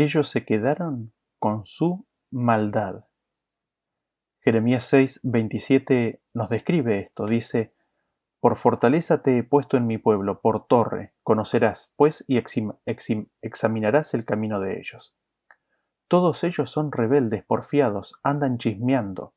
[0.02, 3.04] Ellos se quedaron con su maldad.
[4.40, 7.26] Jeremías 6, 27 nos describe esto.
[7.26, 7.74] Dice,
[8.40, 12.42] por fortaleza te he puesto en mi pueblo, por torre, conocerás, pues, y
[13.42, 15.18] examinarás el camino de ellos.
[16.08, 19.34] Todos ellos son rebeldes, porfiados, andan chismeando,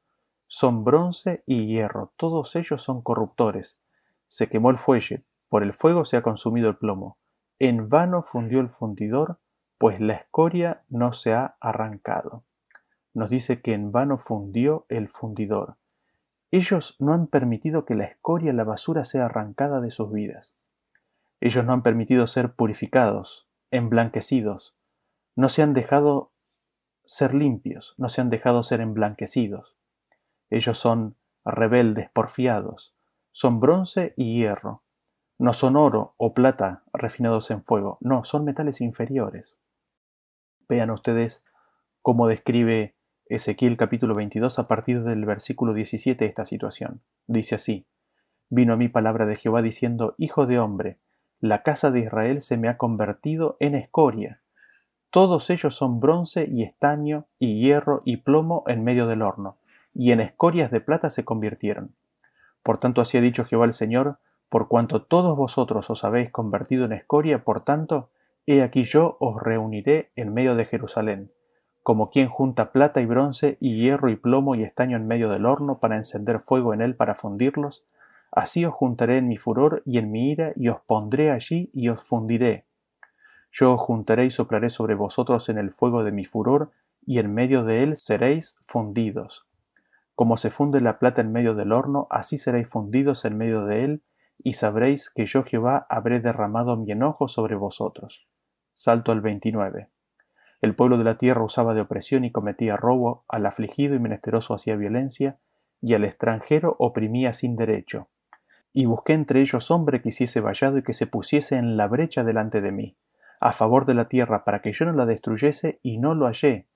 [0.46, 3.80] son bronce y hierro, todos ellos son corruptores.
[4.28, 7.18] Se quemó el fuelle, por el fuego se ha consumido el plomo.
[7.58, 9.40] En vano fundió el fundidor,
[9.82, 12.44] pues la escoria no se ha arrancado.
[13.14, 15.74] Nos dice que en vano fundió el fundidor.
[16.52, 20.54] Ellos no han permitido que la escoria, la basura sea arrancada de sus vidas.
[21.40, 24.76] Ellos no han permitido ser purificados, emblanquecidos.
[25.34, 26.30] No se han dejado
[27.04, 29.74] ser limpios, no se han dejado ser emblanquecidos.
[30.48, 32.94] Ellos son rebeldes, porfiados,
[33.32, 34.84] son bronce y hierro.
[35.40, 39.56] No son oro o plata refinados en fuego, no, son metales inferiores.
[40.72, 41.42] Vean ustedes
[42.00, 42.94] cómo describe
[43.26, 47.02] Ezequiel capítulo 22 a partir del versículo 17 esta situación.
[47.26, 47.84] Dice así,
[48.48, 50.96] Vino a mí palabra de Jehová diciendo, Hijo de hombre,
[51.40, 54.40] la casa de Israel se me ha convertido en escoria.
[55.10, 59.58] Todos ellos son bronce y estaño y hierro y plomo en medio del horno,
[59.92, 61.94] y en escorias de plata se convirtieron.
[62.62, 66.86] Por tanto así ha dicho Jehová el Señor, por cuanto todos vosotros os habéis convertido
[66.86, 68.08] en escoria, por tanto,
[68.46, 71.30] he aquí yo os reuniré en medio de Jerusalén
[71.82, 75.46] como quien junta plata y bronce y hierro y plomo y estaño en medio del
[75.46, 77.84] horno para encender fuego en él para fundirlos,
[78.30, 81.88] así os juntaré en mi furor y en mi ira y os pondré allí y
[81.88, 82.66] os fundiré.
[83.50, 86.70] Yo os juntaré y soplaré sobre vosotros en el fuego de mi furor
[87.04, 89.46] y en medio de él seréis fundidos.
[90.14, 93.84] Como se funde la plata en medio del horno, así seréis fundidos en medio de
[93.84, 94.02] él,
[94.38, 98.31] y sabréis que yo Jehová habré derramado mi enojo sobre vosotros.
[98.74, 99.88] Salto al 29.
[100.62, 104.54] El pueblo de la tierra usaba de opresión y cometía robo, al afligido y menesteroso
[104.54, 105.38] hacía violencia,
[105.80, 108.08] y al extranjero oprimía sin derecho.
[108.72, 112.24] Y busqué entre ellos hombre que hiciese vallado y que se pusiese en la brecha
[112.24, 112.96] delante de mí,
[113.40, 116.68] a favor de la tierra, para que yo no la destruyese, y no lo hallé.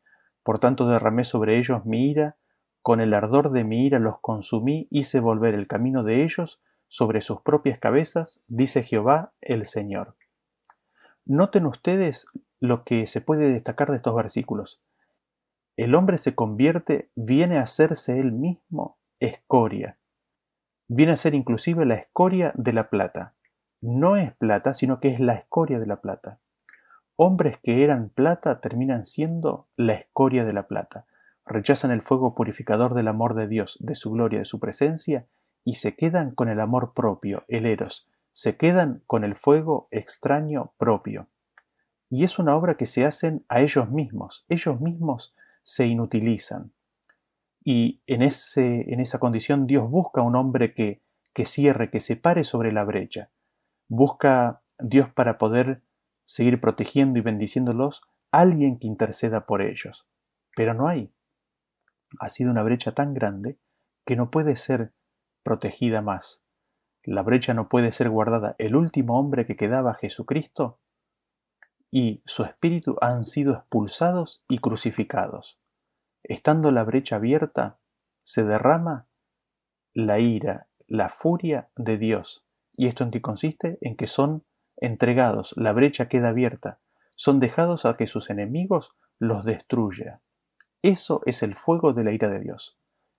[0.43, 2.37] Por tanto derramé sobre ellos mi ira,
[2.83, 7.21] con el ardor de mi ira los consumí, hice volver el camino de ellos sobre
[7.21, 10.15] sus propias cabezas, dice Jehová el Señor.
[11.27, 12.27] Noten ustedes
[12.61, 14.81] lo que se puede destacar de estos versículos.
[15.77, 19.99] El hombre se convierte, viene a hacerse él mismo escoria.
[20.87, 23.35] Viene a ser inclusive la escoria de la plata.
[23.81, 26.39] No es plata, sino que es la escoria de la plata.
[27.17, 31.07] Hombres que eran plata terminan siendo la escoria de la plata.
[31.45, 35.27] Rechazan el fuego purificador del amor de Dios, de su gloria, de su presencia,
[35.65, 40.75] y se quedan con el amor propio, el eros, se quedan con el fuego extraño
[40.77, 41.27] propio.
[42.11, 46.71] Y es una obra que se hacen a ellos mismos, ellos mismos se inutilizan.
[47.65, 51.01] Y en, ese, en esa condición Dios busca un hombre que,
[51.33, 53.31] que cierre, que se pare sobre la brecha.
[53.89, 55.81] Busca Dios para poder
[56.27, 60.07] seguir protegiendo y bendiciéndolos, alguien que interceda por ellos.
[60.55, 61.11] Pero no hay.
[62.21, 63.57] Ha sido una brecha tan grande
[64.05, 64.93] que no puede ser
[65.43, 66.46] protegida más.
[67.07, 68.57] La brecha no puede ser guardada.
[68.59, 70.81] El último hombre que quedaba, Jesucristo,
[71.93, 75.61] y su espíritu han sido expulsados y crucificados.
[76.25, 77.79] Estando la brecha abierta,
[78.25, 79.07] se derrama
[79.95, 82.45] la ira, la furia de Dios.
[82.77, 83.79] ¿Y esto en qué consiste?
[83.81, 84.45] En que son
[84.77, 86.81] entregados, la brecha queda abierta,
[87.15, 90.21] son dejados a que sus enemigos los destruya.
[90.83, 92.77] Eso es el fuego de la ira de Dios.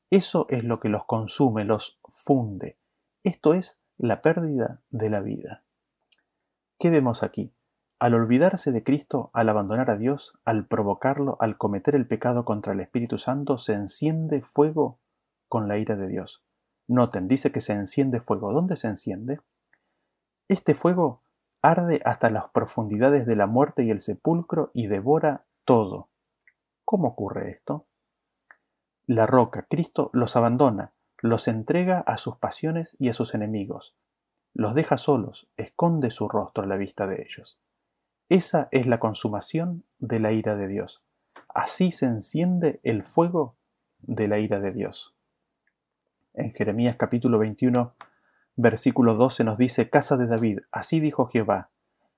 [0.10, 2.78] Eso es lo que los consume, los funde.
[3.28, 5.66] Esto es la pérdida de la vida.
[6.80, 7.54] ¿Qué vemos aquí?
[8.00, 12.72] Al olvidarse de Cristo, al abandonar a Dios, al provocarlo, al cometer el pecado contra
[12.72, 15.02] el Espíritu Santo, se enciende fuego
[15.50, 16.46] con la ira de Dios.
[16.88, 18.54] Noten, dice que se enciende fuego.
[18.54, 19.42] ¿Dónde se enciende?
[20.48, 21.22] Este fuego
[21.62, 26.08] arde hasta las profundidades de la muerte y el sepulcro y devora todo.
[26.86, 27.88] ¿Cómo ocurre esto?
[29.06, 33.96] La roca, Cristo, los abandona, los entrega a sus pasiones y a sus enemigos,
[34.54, 37.60] los deja solos, esconde su rostro a la vista de ellos.
[38.30, 41.04] Esa es la consumación de la ira de Dios.
[41.54, 43.56] Así se enciende el fuego
[44.00, 45.16] de la ira de Dios.
[46.34, 47.94] En Jeremías capítulo 21,
[48.56, 51.70] versículo 12 nos dice, Casa de David, así dijo Jehová,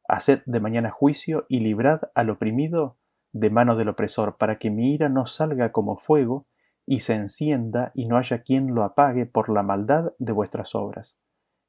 [0.08, 2.98] haced de mañana juicio y librad al oprimido
[3.32, 6.46] de mano del opresor, para que mi ira no salga como fuego
[6.92, 11.20] y se encienda y no haya quien lo apague por la maldad de vuestras obras.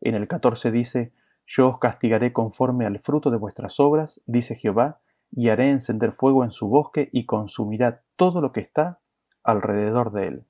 [0.00, 1.12] En el 14 dice,
[1.46, 6.42] Yo os castigaré conforme al fruto de vuestras obras, dice Jehová, y haré encender fuego
[6.42, 9.00] en su bosque y consumirá todo lo que está
[9.42, 10.44] alrededor de él.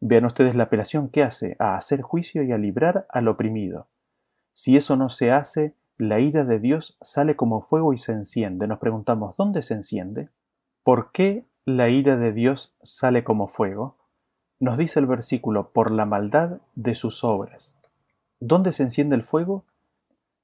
[0.00, 3.88] Vean ustedes la apelación que hace a hacer juicio y a librar al oprimido.
[4.54, 8.66] Si eso no se hace, la ira de Dios sale como fuego y se enciende.
[8.66, 10.30] Nos preguntamos, ¿dónde se enciende?
[10.82, 13.96] ¿Por qué la ira de Dios sale como fuego,
[14.58, 17.74] nos dice el versículo, por la maldad de sus obras.
[18.40, 19.64] ¿Dónde se enciende el fuego?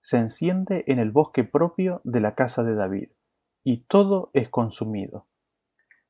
[0.03, 3.11] Se enciende en el bosque propio de la casa de David,
[3.65, 5.27] y todo es consumido.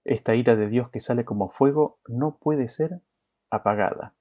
[0.04, 3.00] Esta ira de Dios que sale como fuego no puede ser
[3.50, 4.14] apagada.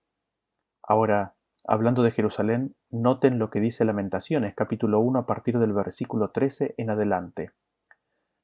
[0.82, 6.30] Ahora, hablando de Jerusalén, noten lo que dice Lamentaciones, capítulo 1, a partir del versículo
[6.30, 7.52] 13 en adelante.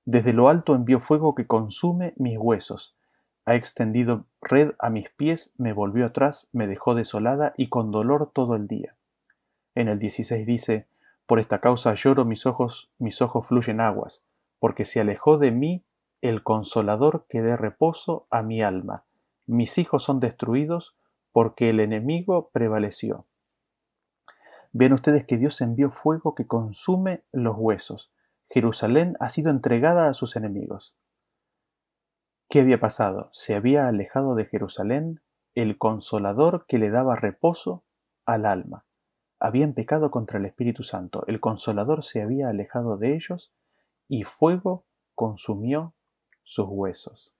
[0.06, 2.96] Desde lo alto envió fuego que consume mis huesos.
[3.46, 8.32] Ha extendido red a mis pies, me volvió atrás, me dejó desolada y con dolor
[8.34, 8.96] todo el día.
[9.76, 10.88] En el 16 dice,
[11.26, 14.24] Por esta causa lloro mis ojos, mis ojos fluyen aguas,
[14.60, 15.84] porque se alejó de mí
[16.22, 19.06] el consolador que dé reposo a mi alma.
[19.48, 20.96] Mis hijos son destruidos
[21.32, 23.26] porque el enemigo prevaleció.
[24.72, 28.12] Ven ustedes que Dios envió fuego que consume los huesos.
[28.54, 30.98] Jerusalén ha sido entregada a sus enemigos.
[32.50, 33.30] ¿Qué había pasado?
[33.32, 35.22] Se había alejado de Jerusalén
[35.56, 37.86] el consolador que le daba reposo
[38.26, 38.86] al alma.
[39.40, 41.24] Habían pecado contra el Espíritu Santo.
[41.28, 43.54] El consolador se había alejado de ellos
[44.10, 44.86] y fuego
[45.16, 45.94] consumió
[46.44, 47.32] sus huesos.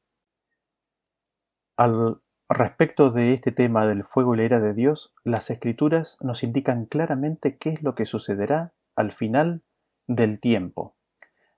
[1.76, 6.42] Al respecto de este tema del fuego y la ira de Dios, las escrituras nos
[6.42, 9.64] indican claramente qué es lo que sucederá al final
[10.08, 10.96] del tiempo.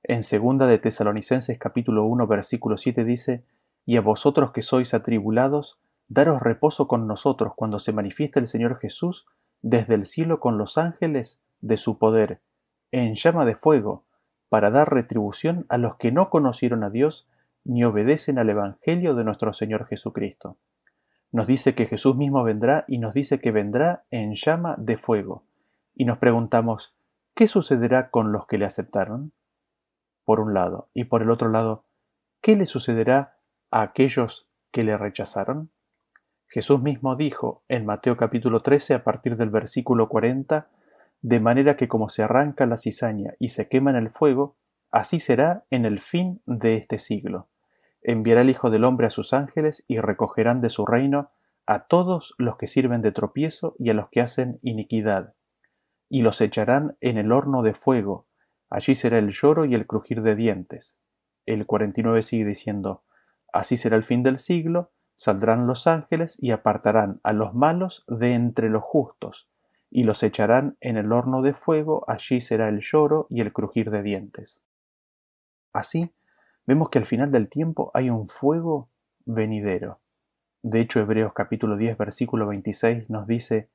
[0.05, 3.45] En segunda de Tesalonicenses capítulo 1 versículo 7 dice,
[3.85, 5.79] Y a vosotros que sois atribulados,
[6.09, 9.25] daros reposo con nosotros cuando se manifieste el Señor Jesús
[9.61, 12.41] desde el cielo con los ángeles de su poder,
[12.91, 14.03] en llama de fuego,
[14.49, 17.29] para dar retribución a los que no conocieron a Dios
[17.63, 20.57] ni obedecen al Evangelio de nuestro Señor Jesucristo.
[21.31, 25.45] Nos dice que Jesús mismo vendrá y nos dice que vendrá en llama de fuego.
[25.95, 26.93] Y nos preguntamos,
[27.35, 29.31] ¿qué sucederá con los que le aceptaron?
[30.25, 30.89] Por un lado.
[30.93, 31.85] Y por el otro lado,
[32.41, 33.37] ¿qué le sucederá
[33.71, 35.71] a aquellos que le rechazaron?
[36.47, 40.69] Jesús mismo dijo en Mateo capítulo 13 a partir del versículo 40,
[41.21, 44.55] de manera que como se arranca la cizaña y se quema en el fuego,
[44.91, 47.47] así será en el fin de este siglo.
[48.03, 51.31] Enviará el Hijo del Hombre a sus ángeles y recogerán de su reino
[51.65, 55.33] a todos los que sirven de tropiezo y a los que hacen iniquidad,
[56.09, 58.27] y los echarán en el horno de fuego,
[58.73, 60.97] allí será el lloro y el crujir de dientes.
[61.45, 63.03] El 49 sigue diciendo,
[63.51, 68.33] Así será el fin del siglo, Saldrán los ángeles y apartarán a los malos de
[68.33, 69.47] entre los justos,
[69.89, 73.91] y los echarán en el horno de fuego, allí será el lloro y el crujir
[73.91, 74.61] de dientes.
[75.71, 76.11] Así,
[76.65, 78.89] vemos que al final del tiempo hay un fuego
[79.25, 79.99] venidero.
[80.63, 83.69] De hecho, Hebreos capítulo 10, versículo 26 nos dice,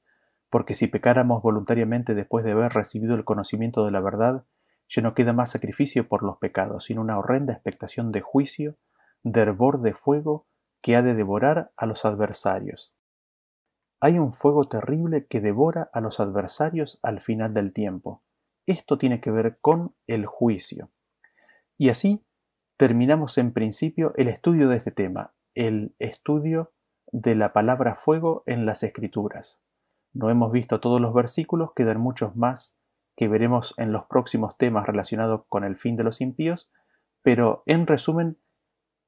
[0.51, 4.45] porque si pecáramos voluntariamente después de haber recibido el conocimiento de la verdad,
[4.89, 8.77] ya no queda más sacrificio por los pecados, sino una horrenda expectación de juicio,
[9.23, 10.47] de hervor de fuego
[10.81, 12.95] que ha de devorar a los adversarios.
[14.01, 18.23] Hay un fuego terrible que devora a los adversarios al final del tiempo.
[18.67, 20.91] Esto tiene que ver con el juicio.
[21.77, 22.25] Y así
[22.77, 26.73] terminamos en principio el estudio de este tema, el estudio
[27.11, 29.61] de la palabra fuego en las escrituras.
[30.13, 32.78] No hemos visto todos los versículos, quedan muchos más
[33.19, 36.71] que veremos en los próximos temas relacionados con el fin de los impíos,
[37.21, 38.39] pero en resumen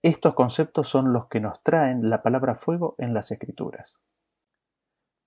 [0.03, 4.01] estos conceptos son los que nos traen la palabra fuego en las escrituras.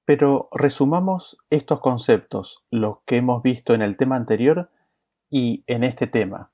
[0.04, 4.70] Pero resumamos estos conceptos, los que hemos visto en el tema anterior
[5.30, 6.52] y en este tema.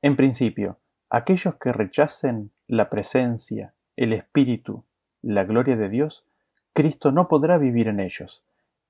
[0.00, 0.78] En principio,
[1.10, 4.86] aquellos que rechacen la presencia, el espíritu,
[5.20, 6.24] la gloria de Dios,
[6.72, 8.42] Cristo no podrá vivir en ellos,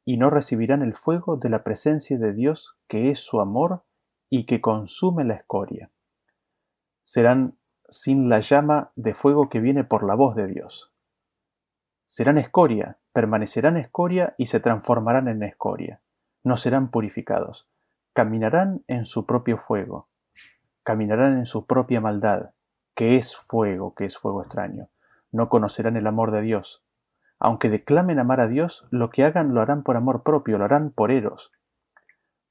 [0.04, 3.84] y no recibirán el fuego de la presencia de Dios que es su amor
[4.28, 5.90] y que consume la escoria.
[7.04, 10.92] Serán sin la llama de fuego que viene por la voz de Dios.
[12.06, 16.00] Serán escoria, permanecerán escoria y se transformarán en escoria.
[16.42, 17.68] No serán purificados.
[18.12, 20.08] Caminarán en su propio fuego.
[20.82, 22.50] Caminarán en su propia maldad,
[22.94, 24.88] que es fuego, que es fuego extraño.
[25.30, 26.82] No conocerán el amor de Dios.
[27.44, 30.92] Aunque declamen amar a Dios, lo que hagan lo harán por amor propio, lo harán
[30.92, 31.50] por eros.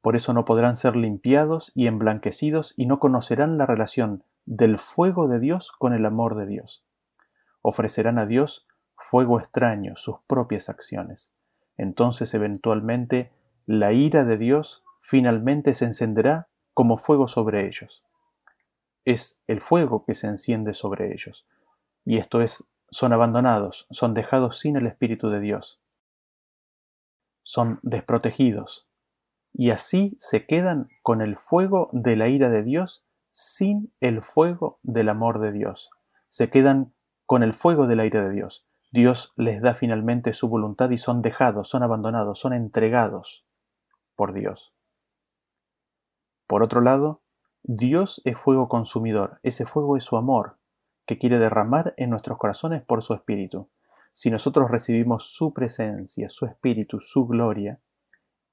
[0.01, 5.29] Por eso no podrán ser limpiados y emblanquecidos y no conocerán la relación del fuego
[5.29, 6.83] de Dios con el amor de Dios.
[7.61, 8.67] Ofrecerán a Dios
[8.97, 11.31] fuego extraño, sus propias acciones.
[11.77, 13.31] Entonces eventualmente
[13.65, 18.03] la ira de Dios finalmente se encenderá como fuego sobre ellos.
[19.05, 21.47] Es el fuego que se enciende sobre ellos.
[22.03, 25.81] Y esto es, son abandonados, son dejados sin el Espíritu de Dios.
[27.43, 28.87] Son desprotegidos.
[29.53, 34.79] Y así se quedan con el fuego de la ira de Dios sin el fuego
[34.83, 35.89] del amor de Dios.
[36.29, 36.93] Se quedan
[37.25, 38.67] con el fuego del aire de Dios.
[38.91, 43.45] Dios les da finalmente su voluntad y son dejados, son abandonados, son entregados
[44.15, 44.73] por Dios.
[46.45, 47.21] Por otro lado,
[47.63, 49.39] Dios es fuego consumidor.
[49.43, 50.57] Ese fuego es su amor,
[51.11, 53.67] que quiere derramar en nuestros corazones por su Espíritu.
[54.13, 57.81] Si nosotros recibimos su presencia, su Espíritu, su gloria,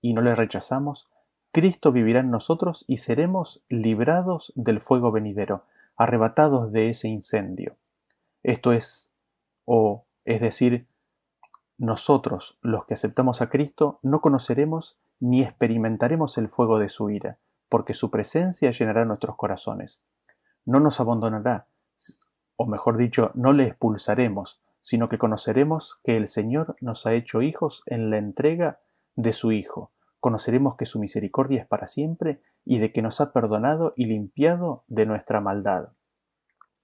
[0.01, 1.09] y no le rechazamos,
[1.53, 7.77] Cristo vivirá en nosotros y seremos librados del fuego venidero, arrebatados de ese incendio.
[8.43, 9.09] Esto es,
[9.65, 10.89] o es decir,
[11.77, 17.39] nosotros, los que aceptamos a Cristo, no conoceremos ni experimentaremos el fuego de su ira,
[17.69, 20.03] porque su presencia llenará nuestros corazones.
[20.65, 21.69] No nos abandonará,
[22.59, 27.41] o mejor dicho, no le expulsaremos, sino que conoceremos que el Señor nos ha hecho
[27.41, 28.81] hijos en la entrega
[29.15, 33.33] de su Hijo, conoceremos que su misericordia es para siempre y de que nos ha
[33.33, 35.91] perdonado y limpiado de nuestra maldad.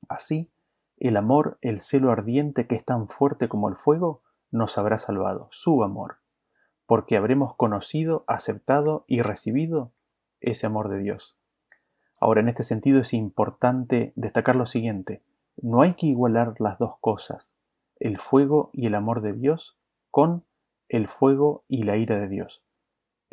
[0.09, 0.53] Así,
[0.97, 4.23] el amor, el celo ardiente que es tan fuerte como el fuego,
[4.53, 6.19] nos habrá salvado, su amor,
[6.87, 9.91] porque habremos conocido, aceptado y recibido
[10.41, 11.37] ese amor de Dios.
[12.21, 15.25] Ahora, en este sentido es importante destacar lo siguiente,
[15.57, 17.55] no hay que igualar las dos cosas,
[17.99, 19.77] el fuego y el amor de Dios,
[20.11, 20.45] con
[20.89, 22.65] el fuego y la ira de Dios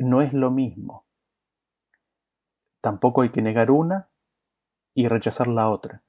[0.02, 1.04] no es lo mismo.
[2.80, 4.08] Tampoco hay que negar una
[4.94, 6.02] y rechazar la otra.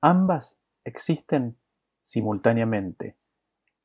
[0.00, 1.56] Ambas existen
[2.02, 3.16] simultáneamente.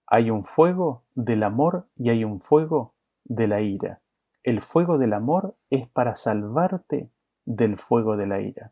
[0.08, 4.02] Hay un fuego del amor y hay un fuego de la ira.
[4.44, 7.12] El fuego del amor es para salvarte
[7.46, 8.72] del fuego de la ira.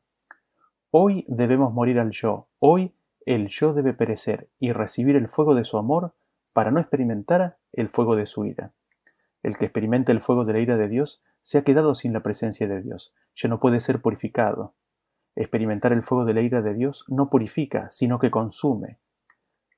[0.90, 2.48] Hoy debemos morir al yo.
[2.60, 2.94] Hoy
[3.28, 6.14] el yo debe perecer y recibir el fuego de su amor
[6.54, 8.72] para no experimentar el fuego de su ira.
[9.44, 12.22] El que experimenta el fuego de la ira de Dios se ha quedado sin la
[12.24, 14.76] presencia de Dios, ya no puede ser purificado.
[15.36, 18.98] Experimentar el fuego de la ira de Dios no purifica, sino que consume.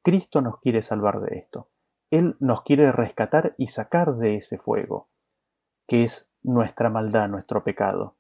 [0.04, 1.70] Cristo nos quiere salvar de esto.
[2.12, 5.10] Él nos quiere rescatar y sacar de ese fuego,
[5.88, 8.16] que es nuestra maldad, nuestro pecado.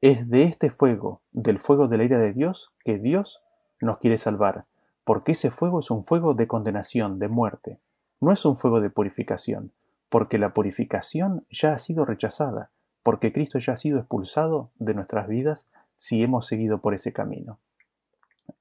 [0.00, 3.42] Es de este fuego, del fuego de la ira de Dios, que Dios
[3.80, 4.64] nos quiere salvar,
[5.04, 7.78] porque ese fuego es un fuego de condenación, de muerte,
[8.20, 9.72] no es un fuego de purificación,
[10.08, 12.70] porque la purificación ya ha sido rechazada,
[13.02, 17.58] porque Cristo ya ha sido expulsado de nuestras vidas si hemos seguido por ese camino.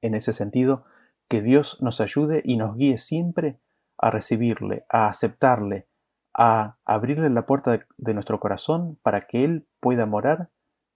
[0.02, 0.86] En ese sentido,
[1.28, 3.60] que Dios nos ayude y nos guíe siempre
[3.98, 5.88] a recibirle, a aceptarle,
[6.34, 10.50] a abrirle la puerta de, nuestro corazón para que Él pueda morar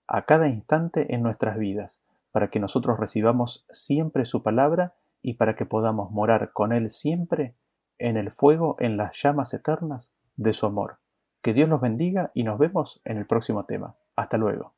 [0.06, 2.00] a cada instante en nuestras vidas,
[2.34, 7.54] para que nosotros recibamos siempre su palabra y para que podamos morar con Él siempre
[7.96, 10.98] en el fuego, en las llamas eternas de su amor.
[11.42, 13.94] Que Dios nos bendiga y nos vemos en el próximo tema.
[14.16, 14.74] Hasta luego.